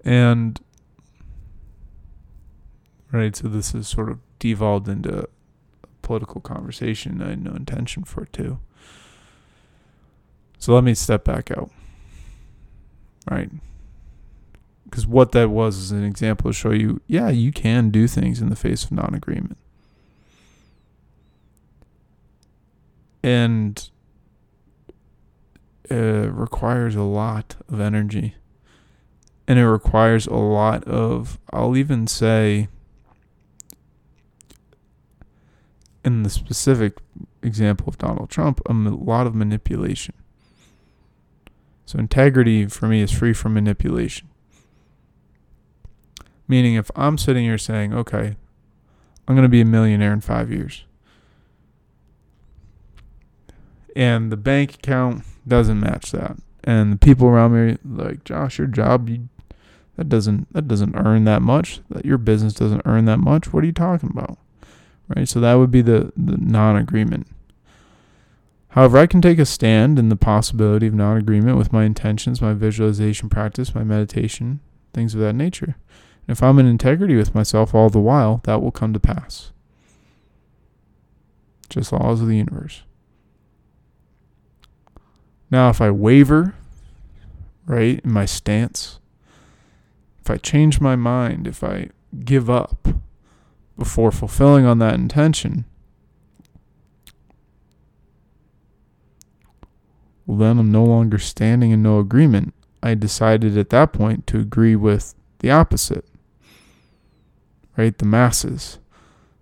And 0.03 0.59
right, 3.11 3.35
so 3.35 3.47
this 3.47 3.73
is 3.73 3.87
sort 3.87 4.09
of 4.09 4.19
devolved 4.39 4.87
into 4.89 5.23
a 5.23 5.27
political 6.01 6.41
conversation. 6.41 7.21
I 7.21 7.29
had 7.29 7.43
no 7.43 7.51
intention 7.51 8.03
for 8.03 8.23
it 8.23 8.33
to. 8.33 8.59
So 10.59 10.73
let 10.73 10.83
me 10.83 10.93
step 10.93 11.23
back 11.23 11.51
out. 11.51 11.69
Right. 13.29 13.49
Because 14.85 15.07
what 15.07 15.31
that 15.31 15.49
was 15.49 15.77
is 15.77 15.91
an 15.91 16.03
example 16.03 16.51
to 16.51 16.53
show 16.53 16.71
you, 16.71 17.01
yeah, 17.07 17.29
you 17.29 17.51
can 17.51 17.89
do 17.89 18.07
things 18.07 18.41
in 18.41 18.49
the 18.49 18.55
face 18.55 18.83
of 18.83 18.91
non 18.91 19.13
agreement. 19.15 19.57
And 23.23 23.89
it 25.85 26.31
requires 26.31 26.95
a 26.95 27.03
lot 27.03 27.55
of 27.69 27.79
energy 27.79 28.35
and 29.47 29.59
it 29.59 29.67
requires 29.67 30.25
a 30.27 30.35
lot 30.35 30.83
of 30.85 31.39
I'll 31.51 31.75
even 31.75 32.07
say 32.07 32.67
in 36.05 36.23
the 36.23 36.29
specific 36.29 36.97
example 37.41 37.87
of 37.87 37.97
Donald 37.97 38.29
Trump 38.29 38.61
a 38.65 38.73
lot 38.73 39.27
of 39.27 39.35
manipulation. 39.35 40.15
So 41.85 41.99
integrity 41.99 42.65
for 42.67 42.87
me 42.87 43.01
is 43.01 43.11
free 43.11 43.33
from 43.33 43.53
manipulation. 43.53 44.29
Meaning 46.47 46.75
if 46.75 46.89
I'm 46.95 47.17
sitting 47.17 47.43
here 47.43 47.57
saying, 47.57 47.93
"Okay, 47.93 48.35
I'm 49.27 49.35
going 49.35 49.43
to 49.43 49.49
be 49.49 49.61
a 49.61 49.65
millionaire 49.65 50.13
in 50.13 50.21
5 50.21 50.51
years." 50.51 50.85
And 53.95 54.31
the 54.31 54.37
bank 54.37 54.75
account 54.75 55.23
doesn't 55.47 55.79
match 55.79 56.11
that. 56.11 56.37
And 56.63 56.93
the 56.93 56.97
people 56.97 57.27
around 57.27 57.53
me 57.53 57.77
like, 57.85 58.23
"Josh, 58.23 58.57
your 58.57 58.67
job 58.67 59.09
you 59.09 59.29
that 59.95 60.09
doesn't 60.09 60.51
that 60.53 60.67
doesn't 60.67 60.95
earn 60.95 61.25
that 61.25 61.41
much. 61.41 61.81
That 61.89 62.05
your 62.05 62.17
business 62.17 62.53
doesn't 62.53 62.81
earn 62.85 63.05
that 63.05 63.19
much. 63.19 63.53
What 63.53 63.63
are 63.63 63.67
you 63.67 63.73
talking 63.73 64.09
about? 64.09 64.37
Right? 65.07 65.27
So 65.27 65.39
that 65.39 65.55
would 65.55 65.71
be 65.71 65.81
the, 65.81 66.11
the 66.15 66.37
non-agreement. 66.37 67.27
However, 68.69 68.97
I 68.97 69.05
can 69.05 69.21
take 69.21 69.37
a 69.37 69.45
stand 69.45 69.99
in 69.99 70.09
the 70.09 70.15
possibility 70.15 70.87
of 70.87 70.95
non-agreement 70.95 71.57
with 71.57 71.71
my 71.71 71.83
intentions, 71.83 72.41
my 72.41 72.53
visualization 72.53 73.29
practice, 73.29 73.75
my 73.75 73.83
meditation, 73.83 74.61
things 74.93 75.13
of 75.13 75.21
that 75.21 75.33
nature. 75.33 75.75
And 76.27 76.35
if 76.35 76.41
I'm 76.41 76.57
in 76.57 76.65
integrity 76.65 77.15
with 77.15 77.35
myself 77.35 77.75
all 77.75 77.89
the 77.89 77.99
while, 77.99 78.41
that 78.45 78.61
will 78.61 78.71
come 78.71 78.93
to 78.93 78.99
pass. 78.99 79.51
Just 81.69 81.91
laws 81.91 82.21
of 82.21 82.27
the 82.27 82.37
universe. 82.37 82.81
Now, 85.51 85.69
if 85.69 85.81
I 85.81 85.91
waver, 85.91 86.55
right, 87.67 87.99
in 88.03 88.11
my 88.11 88.25
stance, 88.25 88.99
if 90.23 90.29
I 90.29 90.37
change 90.37 90.79
my 90.79 90.95
mind, 90.95 91.47
if 91.47 91.65
I 91.65 91.89
give 92.23 92.49
up 92.49 92.87
before 93.77 94.09
fulfilling 94.09 94.65
on 94.65 94.79
that 94.79 94.93
intention, 94.93 95.65
well, 100.25 100.37
then 100.37 100.59
I'm 100.59 100.71
no 100.71 100.85
longer 100.85 101.17
standing 101.17 101.71
in 101.71 101.83
no 101.83 101.99
agreement. 101.99 102.53
I 102.81 102.93
decided 102.93 103.57
at 103.57 103.69
that 103.71 103.91
point 103.91 104.25
to 104.27 104.39
agree 104.39 104.77
with 104.77 105.13
the 105.39 105.51
opposite, 105.51 106.05
right? 107.75 107.97
The 107.97 108.05
masses. 108.05 108.79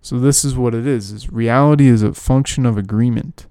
So 0.00 0.18
this 0.18 0.44
is 0.44 0.56
what 0.56 0.74
it 0.74 0.84
is. 0.84 1.12
Is 1.12 1.30
reality 1.30 1.86
is 1.86 2.02
a 2.02 2.12
function 2.12 2.66
of 2.66 2.76
agreement. 2.76 3.46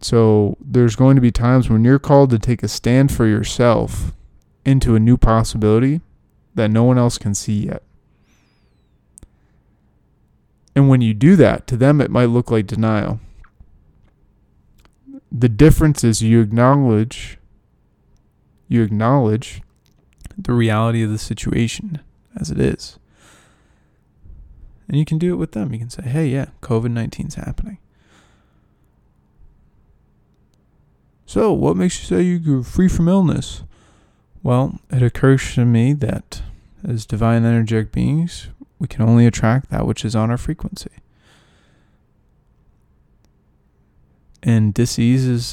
So 0.00 0.56
there's 0.62 0.96
going 0.96 1.16
to 1.16 1.22
be 1.22 1.30
times 1.30 1.68
when 1.68 1.84
you're 1.84 1.98
called 1.98 2.30
to 2.30 2.38
take 2.38 2.62
a 2.62 2.68
stand 2.68 3.12
for 3.12 3.26
yourself 3.26 4.12
into 4.64 4.94
a 4.94 5.00
new 5.00 5.16
possibility 5.16 6.00
that 6.54 6.70
no 6.70 6.84
one 6.84 6.98
else 6.98 7.18
can 7.18 7.34
see 7.34 7.66
yet. 7.66 7.82
And 10.74 10.88
when 10.88 11.00
you 11.00 11.14
do 11.14 11.36
that, 11.36 11.66
to 11.66 11.76
them 11.76 12.00
it 12.00 12.10
might 12.10 12.26
look 12.26 12.50
like 12.50 12.66
denial. 12.66 13.20
The 15.30 15.48
difference 15.48 16.04
is 16.04 16.22
you 16.22 16.40
acknowledge 16.40 17.38
you 18.68 18.82
acknowledge 18.82 19.60
the 20.38 20.54
reality 20.54 21.02
of 21.02 21.10
the 21.10 21.18
situation 21.18 22.00
as 22.40 22.50
it 22.50 22.58
is. 22.58 22.98
And 24.88 24.98
you 24.98 25.04
can 25.04 25.18
do 25.18 25.34
it 25.34 25.36
with 25.36 25.52
them. 25.52 25.72
You 25.72 25.78
can 25.78 25.90
say, 25.90 26.02
hey, 26.02 26.28
yeah, 26.28 26.46
COVID 26.62 26.90
19 26.90 27.26
is 27.26 27.34
happening. 27.34 27.78
So, 31.26 31.52
what 31.52 31.76
makes 31.76 32.00
you 32.00 32.06
say 32.06 32.22
you're 32.22 32.62
free 32.62 32.88
from 32.88 33.08
illness? 33.08 33.62
Well, 34.42 34.80
it 34.90 35.02
occurs 35.02 35.54
to 35.54 35.64
me 35.64 35.92
that 35.94 36.42
as 36.86 37.06
divine 37.06 37.44
energetic 37.44 37.92
beings, 37.92 38.48
we 38.78 38.88
can 38.88 39.02
only 39.02 39.26
attract 39.26 39.70
that 39.70 39.86
which 39.86 40.04
is 40.04 40.16
on 40.16 40.30
our 40.30 40.36
frequency. 40.36 40.90
And 44.42 44.74
disease 44.74 45.26
is 45.26 45.46